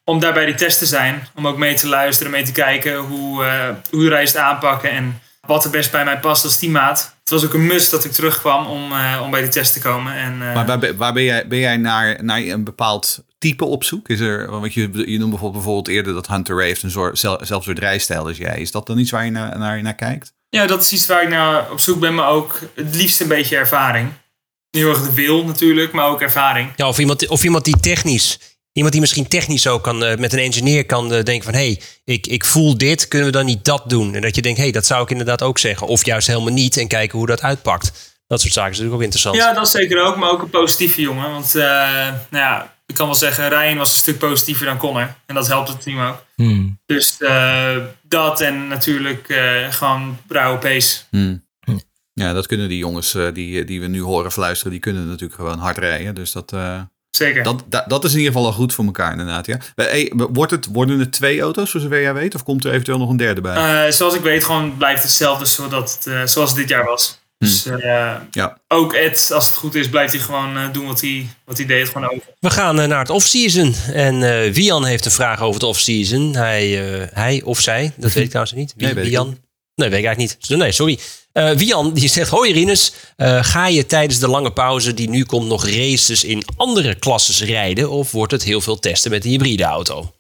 [0.05, 1.29] om daar bij die test te zijn.
[1.35, 3.45] Om ook mee te luisteren, mee te kijken hoe,
[3.91, 7.14] hoe de reis het aanpakken en wat er best bij mij past als teammaat.
[7.25, 9.81] Het was ook een must dat ik terugkwam om, eh, om bij die test te
[9.81, 10.15] komen.
[10.15, 13.65] En, eh, Maar waar, ben- waar ben jij, ben jij naar, naar een bepaald type
[13.65, 14.09] op zoek?
[14.09, 17.19] Is er, want je, je noemt bijvoorbeeld, bijvoorbeeld eerder dat Hunter Ray heeft een soort,
[17.19, 18.61] zel- zelfs soort rijstijl als jij.
[18.61, 20.33] Is dat dan iets waar je naar, naar, naar kijkt?
[20.49, 23.29] Ja, dat is iets waar ik naar op zoek ben, maar ook het liefst een
[23.29, 24.09] beetje ervaring.
[24.71, 26.71] Heel erg de wil natuurlijk, maar ook ervaring.
[26.77, 28.39] Ja, of, iemand, of iemand die technisch,
[28.75, 31.55] iemand die misschien technisch ook kan, eh, met een engineer kan eh, denken van...
[31.55, 34.15] hé, hey, ik, ik voel dit, kunnen we dan niet dat doen?
[34.15, 35.87] En dat je denkt, hé, hey, dat zou ik inderdaad ook zeggen.
[35.87, 38.13] Of juist helemaal niet en kijken hoe dat uitpakt.
[38.27, 39.37] Dat soort zaken is natuurlijk ook interessant.
[39.37, 41.31] Ja, dat zeker ook, maar ook een positieve jongen.
[41.31, 41.63] Want eh,
[42.31, 45.15] nou ja, ik kan wel zeggen, Ryan was een stuk positiever dan Connor.
[45.27, 46.25] En dat helpt het team ook.
[46.35, 46.79] Hmm.
[46.87, 50.97] Dus eh, dat en natuurlijk eh, gewoon rauwe pace.
[52.15, 55.35] Ja, dat kunnen die jongens eh, die, die we nu horen fluisteren, die kunnen natuurlijk
[55.35, 56.15] gewoon hard rijden.
[56.15, 56.81] Dus dat, eh,
[57.17, 57.43] Zeker.
[57.43, 59.47] dat, dat, dat is in ieder geval al goed voor elkaar inderdaad.
[59.47, 59.59] Ja.
[59.75, 62.35] Hey, wordt het, worden het twee auto's, voor zover jij weet?
[62.35, 63.87] Of komt er eventueel nog een derde bij?
[63.87, 67.23] Eh, zoals ik weet, gewoon blijft hetzelfde zodat het, eh, zoals het dit jaar was.
[67.45, 68.59] Dus eh, ja.
[68.69, 71.67] ook Ed, als het goed is, blijft hij gewoon eh, doen wat hij, wat hij
[71.67, 71.89] deed.
[71.89, 72.23] Gewoon over.
[72.41, 73.75] We gaan naar het off-season.
[73.93, 76.35] En eh Wian heeft een vraag over het off-season.
[76.37, 78.75] Hij, eh, hij of zij, dat weet ik trouwens niet.
[78.77, 79.39] Wie, Nee, weet ik Wian?
[79.75, 80.59] Nee, weet ik eigenlijk niet.
[80.59, 80.99] Nee, sorry.
[81.35, 85.25] Eh Wian die zegt, hoi Rinus, eh, ga je tijdens de lange pauze die nu
[85.25, 87.91] komt nog races in andere klasses rijden?
[87.91, 90.13] Of wordt het heel veel testen met de hybride auto?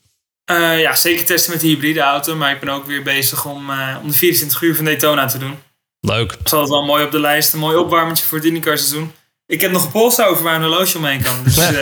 [0.44, 2.36] Eh, ja, zeker testen met de hybride auto.
[2.36, 5.38] Maar ik ben ook weer bezig om, eh, om de 24 uur van Daytona te
[5.38, 5.58] doen.
[6.00, 6.28] Leuk.
[6.28, 7.52] Dat is altijd wel mooi op de lijst.
[7.52, 9.12] Een mooi opwarmertje voor het IndyCar seizoen.
[9.46, 11.44] Ik heb nog een pols over waar een horloge omheen kan.
[11.44, 11.68] Dus eh,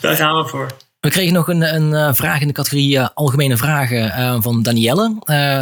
[0.00, 0.70] daar gaan we voor.
[1.06, 4.62] We kregen nog een, een eh, vraag in de categorie eh, algemene vragen eh, van
[4.62, 5.14] Danielle.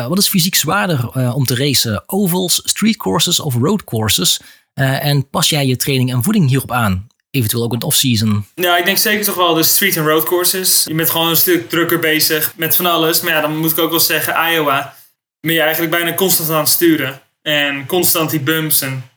[0.08, 2.02] Wat is fysiek zwaarder om te racen?
[2.06, 4.40] Ovals, street courses of road courses?
[4.74, 7.06] En pas jij je training en voeding hierop aan?
[7.30, 8.46] Eventueel ook in het off-season.
[8.54, 10.84] Ja, ik denk zeker toch wel de street en road courses.
[10.88, 13.20] Je bent gewoon een stuk drukker bezig met van alles.
[13.20, 14.96] Maar ja, dan moet ik ook wel zeggen, Iowa
[15.40, 17.20] ben je eigenlijk bijna constant aan het sturen.
[17.42, 18.80] En constant die bumps.
[18.80, 19.10] En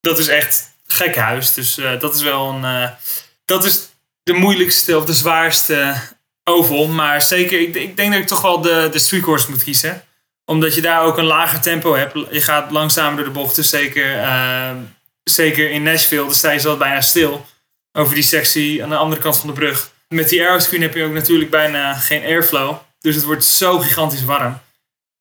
[0.00, 1.54] dat is echt gekhuis.
[1.54, 2.90] Dus dat is wel een...
[3.44, 3.87] dat is
[4.28, 5.94] de moeilijkste of de zwaarste
[6.44, 6.86] oval.
[6.86, 10.02] Maar zeker, ik, ik denk dat ik toch wel de, de street moet kiezen.
[10.44, 12.14] Omdat je daar ook een lager tempo hebt.
[12.30, 13.64] Je gaat langzamer door de bochten.
[13.64, 14.70] Zeker, eh,
[15.24, 17.46] zeker in Nashville, daar sta je zo bijna stil
[17.92, 19.90] over die sectie aan de andere kant van de brug.
[20.08, 22.76] Met die aeroscreen heb je ook natuurlijk bijna geen airflow.
[23.00, 24.60] Dus het wordt zo gigantisch warm.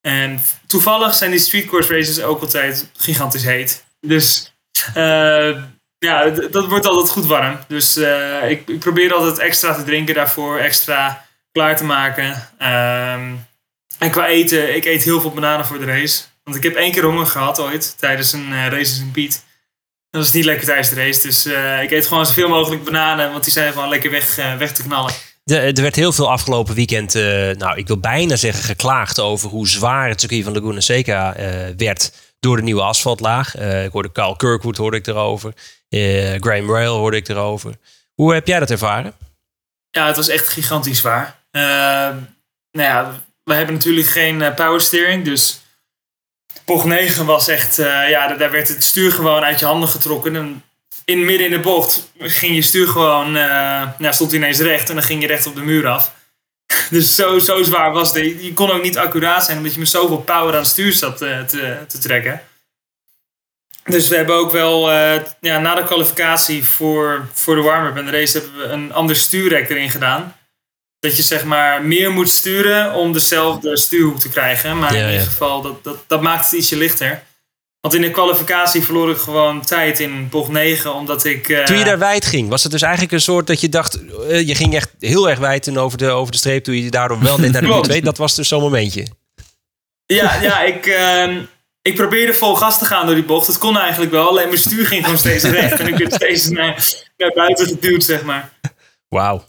[0.01, 3.85] En toevallig zijn die street course races ook altijd gigantisch heet.
[3.99, 4.53] Dus
[4.93, 5.63] eh,
[5.99, 7.59] ja, dat wordt altijd goed warm.
[7.67, 12.47] Dus eh, ik, ik probeer altijd extra te drinken daarvoor, extra klaar te maken.
[12.57, 13.33] Ehm,
[13.99, 16.23] en qua eten, ik eet heel veel bananen voor de race.
[16.43, 19.45] Want ik heb één keer honger gehad ooit, tijdens een eh, race in Piet.
[20.09, 21.21] Dat is niet lekker tijdens de race.
[21.21, 24.73] Dus eh, ik eet gewoon zoveel mogelijk bananen, want die zijn gewoon lekker weg, weg
[24.73, 25.13] te knallen.
[25.45, 27.13] Er werd heel veel afgelopen weekend,
[27.57, 31.35] nou ik wil bijna zeggen geklaagd over hoe zwaar het circuit van Laguna Seca
[31.77, 33.55] werd door de nieuwe asfaltlaag.
[33.57, 35.53] Ik hoorde Carl Kirkwood hoorde ik erover.
[35.89, 37.73] Eh Graham Rail hoorde ik erover.
[38.13, 39.13] Hoe heb jij dat ervaren?
[39.89, 41.39] Ja, het was echt gigantisch zwaar.
[41.51, 41.61] Eh,
[42.71, 45.61] nou ja, we hebben natuurlijk geen eh, power steering, dus
[46.65, 50.35] bocht 9 was echt, eh, ja, daar- werd het stuur gewoon uit je handen getrokken.
[50.35, 50.63] En
[51.05, 54.89] in midden in de bocht ging je stuur gewoon, eh nou, stond hij ineens recht
[54.89, 56.15] en dan ging je recht op de muur af.
[56.89, 58.41] Dus zo, zo zwaar was het.
[58.41, 61.17] Je kon ook niet accuraat zijn omdat je met zoveel power aan het stuur zat
[61.17, 61.43] te,
[61.87, 62.41] te trekken.
[63.87, 68.05] Dus we hebben ook wel, eh, ja, na de kwalificatie voor, voor de warm-up en
[68.05, 70.35] de race hebben we een ander stuurrek erin gedaan.
[70.99, 74.79] Dat je zeg maar meer moet sturen om dezelfde stuurhoek te krijgen.
[74.79, 75.11] Maar Ja, in ja.
[75.11, 77.23] ieder geval, dat, dat, dat maakt het ietsje lichter.
[77.81, 81.49] Want in de kwalificatie verloor ik gewoon tijd in bocht 9, omdat ik...
[81.49, 83.99] eh, Toen je daar wijd ging, was het dus eigenlijk een soort dat je dacht,
[84.29, 86.91] eh, je ging echt heel erg wijd en over de, over de streep, toen je
[86.91, 88.01] daardoor wel net naar de 2.
[88.01, 89.07] Dat was dus zo'n momentje.
[90.05, 91.41] Ja, ja ik, ehm,
[91.87, 93.47] ik probeerde vol gas te gaan door die bocht.
[93.47, 95.79] Het kon eigenlijk wel, alleen mijn stuur ging gewoon steeds recht.
[95.79, 98.49] En ik werd steeds naar, naar buiten geduwd, zeg maar.
[99.09, 99.43] Wauw.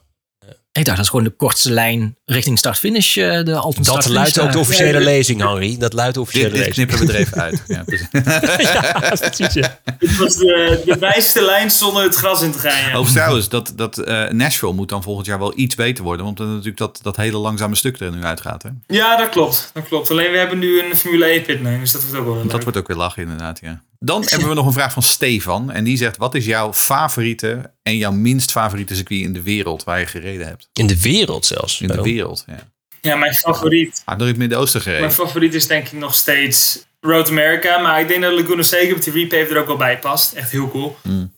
[0.72, 3.16] Ik dacht, dat is gewoon de kortste lijn richting start-finish.
[3.16, 5.76] eh, de Dat luidt ook de officiële Ja, lezing, Henry.
[5.78, 6.74] Dat luidt de Dit, officiële dit lezing.
[6.88, 7.62] knippen we er even uit.
[7.66, 8.08] Ja, precies.
[8.72, 9.78] ja, precies, ja.
[9.98, 12.78] Het was de, de wijste lijn zonder het gras in te gaan.
[12.78, 12.84] Ja.
[12.86, 16.24] Overigens trouwens, dat, dat eh, Nashville moet dan volgend jaar wel iets beter worden.
[16.24, 18.62] Want dan natuurlijk dat, dat hele langzame stuk er nu uitgaat.
[18.62, 18.68] Hè?
[18.86, 19.70] Ja, dat klopt.
[19.74, 20.10] Dat klopt.
[20.10, 22.78] Alleen we hebben nu een Formule 1 pitlane, dus dat wordt ook wel Dat wordt
[22.78, 23.82] ook weer lachen inderdaad, ja.
[23.98, 25.70] Dan hebben we nog een vraag van Stefan.
[25.70, 29.84] En die zegt, wat is jouw favoriete en jouw minst favoriete circuit in de wereld
[29.84, 30.68] waar je gereden hebt?
[30.72, 31.80] In de wereld zelfs.
[31.80, 32.58] In de wereld, ja.
[33.00, 34.02] Ja, mijn favoriet.
[34.04, 35.16] Ah, nog in het Midden-Oosten Mijn gereden.
[35.16, 37.78] favoriet is denk ik nog steeds Road America.
[37.78, 40.32] Maar ik denk dat Laguna Seca op die repave er ook wel bij past.
[40.32, 40.96] Echt heel cool.
[41.02, 41.32] Mm.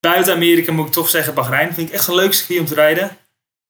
[0.00, 1.74] Buiten Amerika moet ik toch zeggen Bahrein.
[1.74, 3.16] Vind ik echt een leuk circuit om te rijden.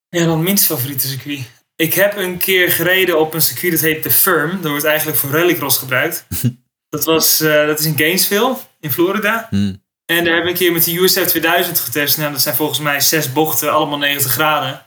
[0.08, 1.40] Ja, dan minst favoriete circuit.
[1.76, 4.50] Ik heb een keer gereden op een circuit dat heet The Firm.
[4.62, 6.26] Dat wordt eigenlijk voor rallycross gebruikt.
[6.90, 9.46] Dat, was, eh, dat is in Gainesville, in Florida.
[9.50, 9.82] Hmm.
[10.06, 12.18] En daar heb ik een keer met de USF 2000 getest.
[12.18, 14.82] Nou, dat zijn volgens mij zes bochten, allemaal 90 graden.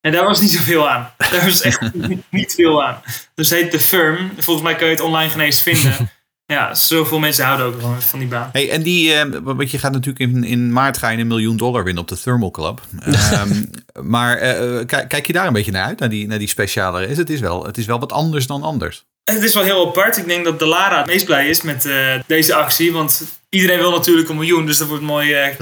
[0.00, 1.12] En daar was niet zoveel aan.
[1.30, 3.02] Daar was echt niet, niet veel aan.
[3.34, 4.32] Dus het heet The Firm.
[4.38, 6.10] Volgens mij kun je het online geen eens vinden.
[6.46, 8.48] Ja, zoveel mensen houden ook van, van die baan.
[8.52, 11.56] Hey, en die, eh, want je gaat natuurlijk in, in maart ga je een miljoen
[11.56, 12.80] dollar winnen op de Thermal Club.
[13.00, 13.64] Ehm,
[14.02, 17.06] maar eh, kijk, kijk je daar een beetje naar uit, naar die, naar die speciale
[17.06, 17.20] race?
[17.20, 19.04] Het is, wel, het is wel wat anders dan anders.
[19.24, 20.16] Het is wel heel apart.
[20.16, 22.92] Ik denk dat de Lara het meest blij is met eh, deze actie.
[22.92, 24.66] Want iedereen wil natuurlijk een miljoen.
[24.66, 25.36] Dus dat wordt mooi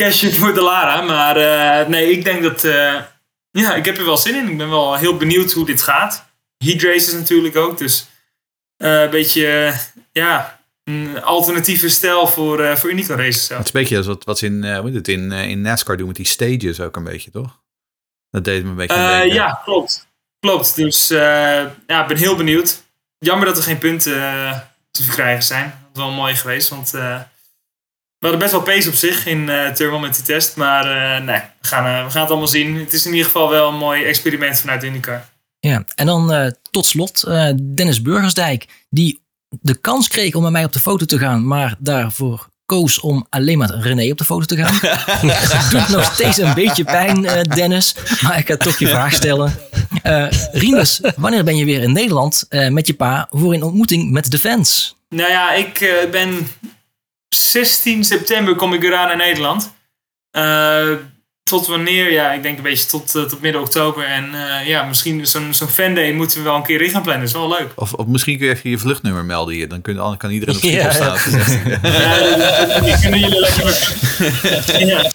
[0.00, 1.02] cashje voor de Lara.
[1.02, 1.36] Maar
[1.88, 2.62] nee, ik denk dat...
[3.50, 4.48] ja, ik heb er wel zin in.
[4.48, 6.24] Ik ben wel heel benieuwd hoe dit gaat.
[6.64, 7.78] Heat races natuurlijk ook.
[7.78, 8.06] Dus
[8.88, 9.46] een beetje...
[9.46, 9.78] eh,
[10.12, 13.58] ja, een alternatieve stijl voor, eh voor Unico races zelf.
[13.58, 15.48] Het is een beetje als wat, wat ze in, eh, hoe heet het, in, eh,
[15.48, 17.58] in NASCAR doen met die stages ook een beetje, toch?
[18.30, 19.32] Dat deed me een beetje Eh, denken.
[19.34, 20.08] ja, klopt.
[20.40, 20.76] Klopt.
[20.76, 21.18] Dus eh,
[21.86, 22.82] ja, ik ben heel benieuwd.
[23.18, 24.58] Jammer dat er geen punten eh,
[24.90, 25.64] te verkrijgen zijn.
[25.64, 27.20] Dat was wel mooi geweest, want eh,
[28.18, 30.56] we hadden best wel pace op zich in eh Thermal met die test.
[30.56, 32.76] Maar eh, nee, we gaan, eh, we gaan het allemaal zien.
[32.78, 35.28] Het is in ieder geval wel een mooi experiment vanuit IndyCar.
[35.60, 40.52] Ja, en dan eh, tot slot eh, Dennis Burgersdijk, die de kans kreeg om met
[40.52, 44.24] mij op de foto te gaan, maar daarvoor koos om alleen met René op de
[44.24, 44.78] foto te gaan.
[45.70, 49.58] Doet nog steeds een beetje pijn, eh, Dennis, maar ik ga toch je vraag stellen.
[50.02, 54.10] Eh Rinus, wanneer ben je weer in Nederland eh, met je pa voor een ontmoeting
[54.10, 54.96] met de fans?
[55.08, 56.48] Nou ja, ik eh, ben
[57.28, 59.72] 16 september kom ik weer aan in Nederland.
[61.50, 62.12] Tot wanneer?
[62.12, 64.04] Ja, ik denk een beetje tot, eh, tot midden oktober.
[64.04, 67.26] En eh, ja, misschien zo'n zo'n fanday moeten we wel een keer in gaan plannen.
[67.26, 67.72] Dat is wel leuk.
[67.74, 69.68] Of, of misschien kun je even je vluchtnummer melden hier.
[69.68, 71.12] Dan kun, kan iedereen op Schiphol Ja, staan.
[71.12, 71.80] op de 16e.
[71.82, 75.10] Ja, dat kunnen jullie lekker ja.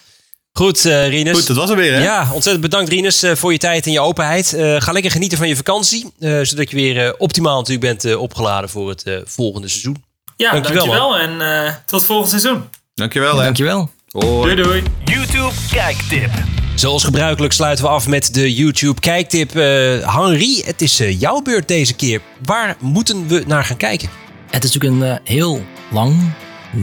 [0.52, 1.36] Goed, eh Rinus.
[1.36, 2.02] Goed, dat was er weer, hè?
[2.02, 4.52] Ja, ontzettend bedankt Rinus eh, voor je tijd en je openheid.
[4.54, 6.12] Eh, ga lekker genieten van je vakantie.
[6.20, 10.04] eh, zodat je weer optimaal natuurlijk bent eh, opgeladen voor het eh, volgende seizoen.
[10.36, 11.18] Ja, Dankjewel, dankjewel.
[11.18, 12.64] en eh, tot volgend seizoen.
[12.94, 13.44] Dankjewel, hè.
[13.44, 13.90] Dankjewel.
[14.16, 14.54] Hoi.
[14.54, 14.82] Doei doei.
[15.04, 16.30] YouTube kijktip.
[16.74, 19.54] Zoals gebruikelijk sluiten we af met de YouTube kijktip.
[19.54, 22.20] Eh Henri, het is eh, jouw beurt deze keer.
[22.44, 24.08] Waar moeten we naar gaan kijken?
[24.50, 26.14] Het is natuurlijk een eh, heel lang,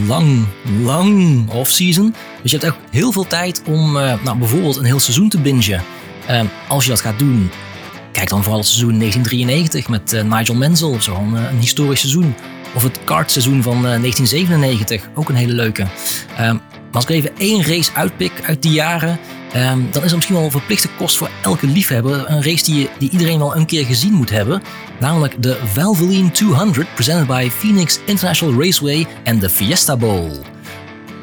[0.08, 0.46] lang,
[0.84, 2.16] lang off-season.
[2.42, 5.40] Dus je hebt echt heel veel tijd om eh, nou, bijvoorbeeld een heel seizoen te
[5.40, 5.84] bingen.
[6.28, 7.50] Ehm, als je dat gaat doen,
[8.12, 11.02] kijk dan vooral het seizoen 1993 met Nigel Mansell.
[11.02, 12.36] Zo'n eh, een historisch seizoen.
[12.76, 15.88] Of het kartseizoen van eh, 1997, ook een hele leuke.
[16.94, 19.20] Maar als ik even één race uitpik uit die jaren,
[19.54, 22.30] ehm, dan is er misschien wel een verplichte kost voor elke liefhebber.
[22.30, 24.62] Een race die, je- die iedereen wel een keer gezien moet hebben.
[25.00, 30.32] Namelijk de Valvoline 200, presented by Phoenix International Raceway en de Fiesta Bowl.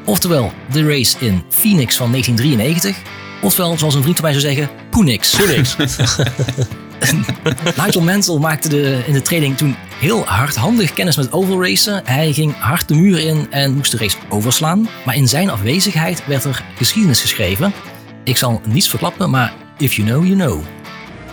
[0.05, 2.97] Oftewel, de race in Phoenix van 1993.
[3.43, 5.35] Oftewel, zoals een vriend van mij zou zeggen, Poenix.
[5.35, 5.77] Phoenix.
[7.85, 12.03] Nigel Mansell maakte de, in de training toen heel hardhandig kennis met oval racen.
[12.05, 14.89] Hij ging hard de muur in en moest de race overslaan.
[15.05, 17.73] Maar in zijn afwezigheid werd er geschiedenis geschreven.
[18.25, 20.63] Ik zal niets verklappen, maar if you know, you know.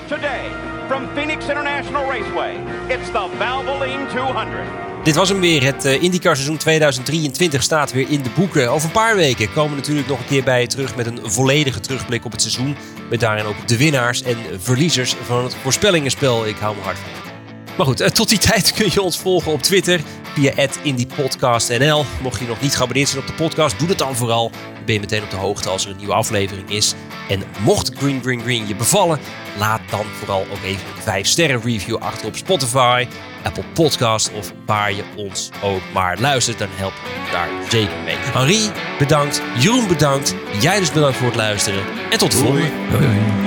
[0.07, 0.41] Today,
[0.87, 2.55] from Phoenix International Raceway,
[2.87, 4.61] it's the Valvoline 200.
[5.03, 5.63] Dit was hem weer.
[5.63, 8.71] Het eh, IndyCar seizoen 2023 staat weer in de boeken.
[8.71, 11.19] Over een paar weken komen we natuurlijk nog een keer bij je terug met een
[11.23, 12.75] volledige terugblik op het seizoen.
[13.09, 16.47] Met daarin ook de winnaars en verliezers van het voorspellingenspel.
[16.47, 17.26] Ik hou me hard van.
[17.77, 20.01] Maar goed, eh, tot die tijd kun je ons volgen op Twitter
[20.33, 22.05] via @indypodcastnl.
[22.21, 24.51] Mocht je nog niet geabonneerd zijn op de podcast, doe dat dan vooral.
[24.73, 26.93] Dan ben je meteen op de hoogte als er een nieuwe aflevering is.
[27.29, 29.19] En mocht Green Green Green je bevallen,
[29.57, 33.07] laat dan vooral ook even een 5 sterren review achter op Spotify,
[33.43, 36.59] Apple Podcast of waar je ons ook maar luistert.
[36.59, 38.15] Dan help je daar zeker mee.
[38.17, 39.41] Henri, bedankt.
[39.59, 40.35] Jeroen, bedankt.
[40.59, 41.83] Jij dus bedankt voor het luisteren.
[42.11, 42.71] En tot de volgende.
[42.89, 43.46] Volg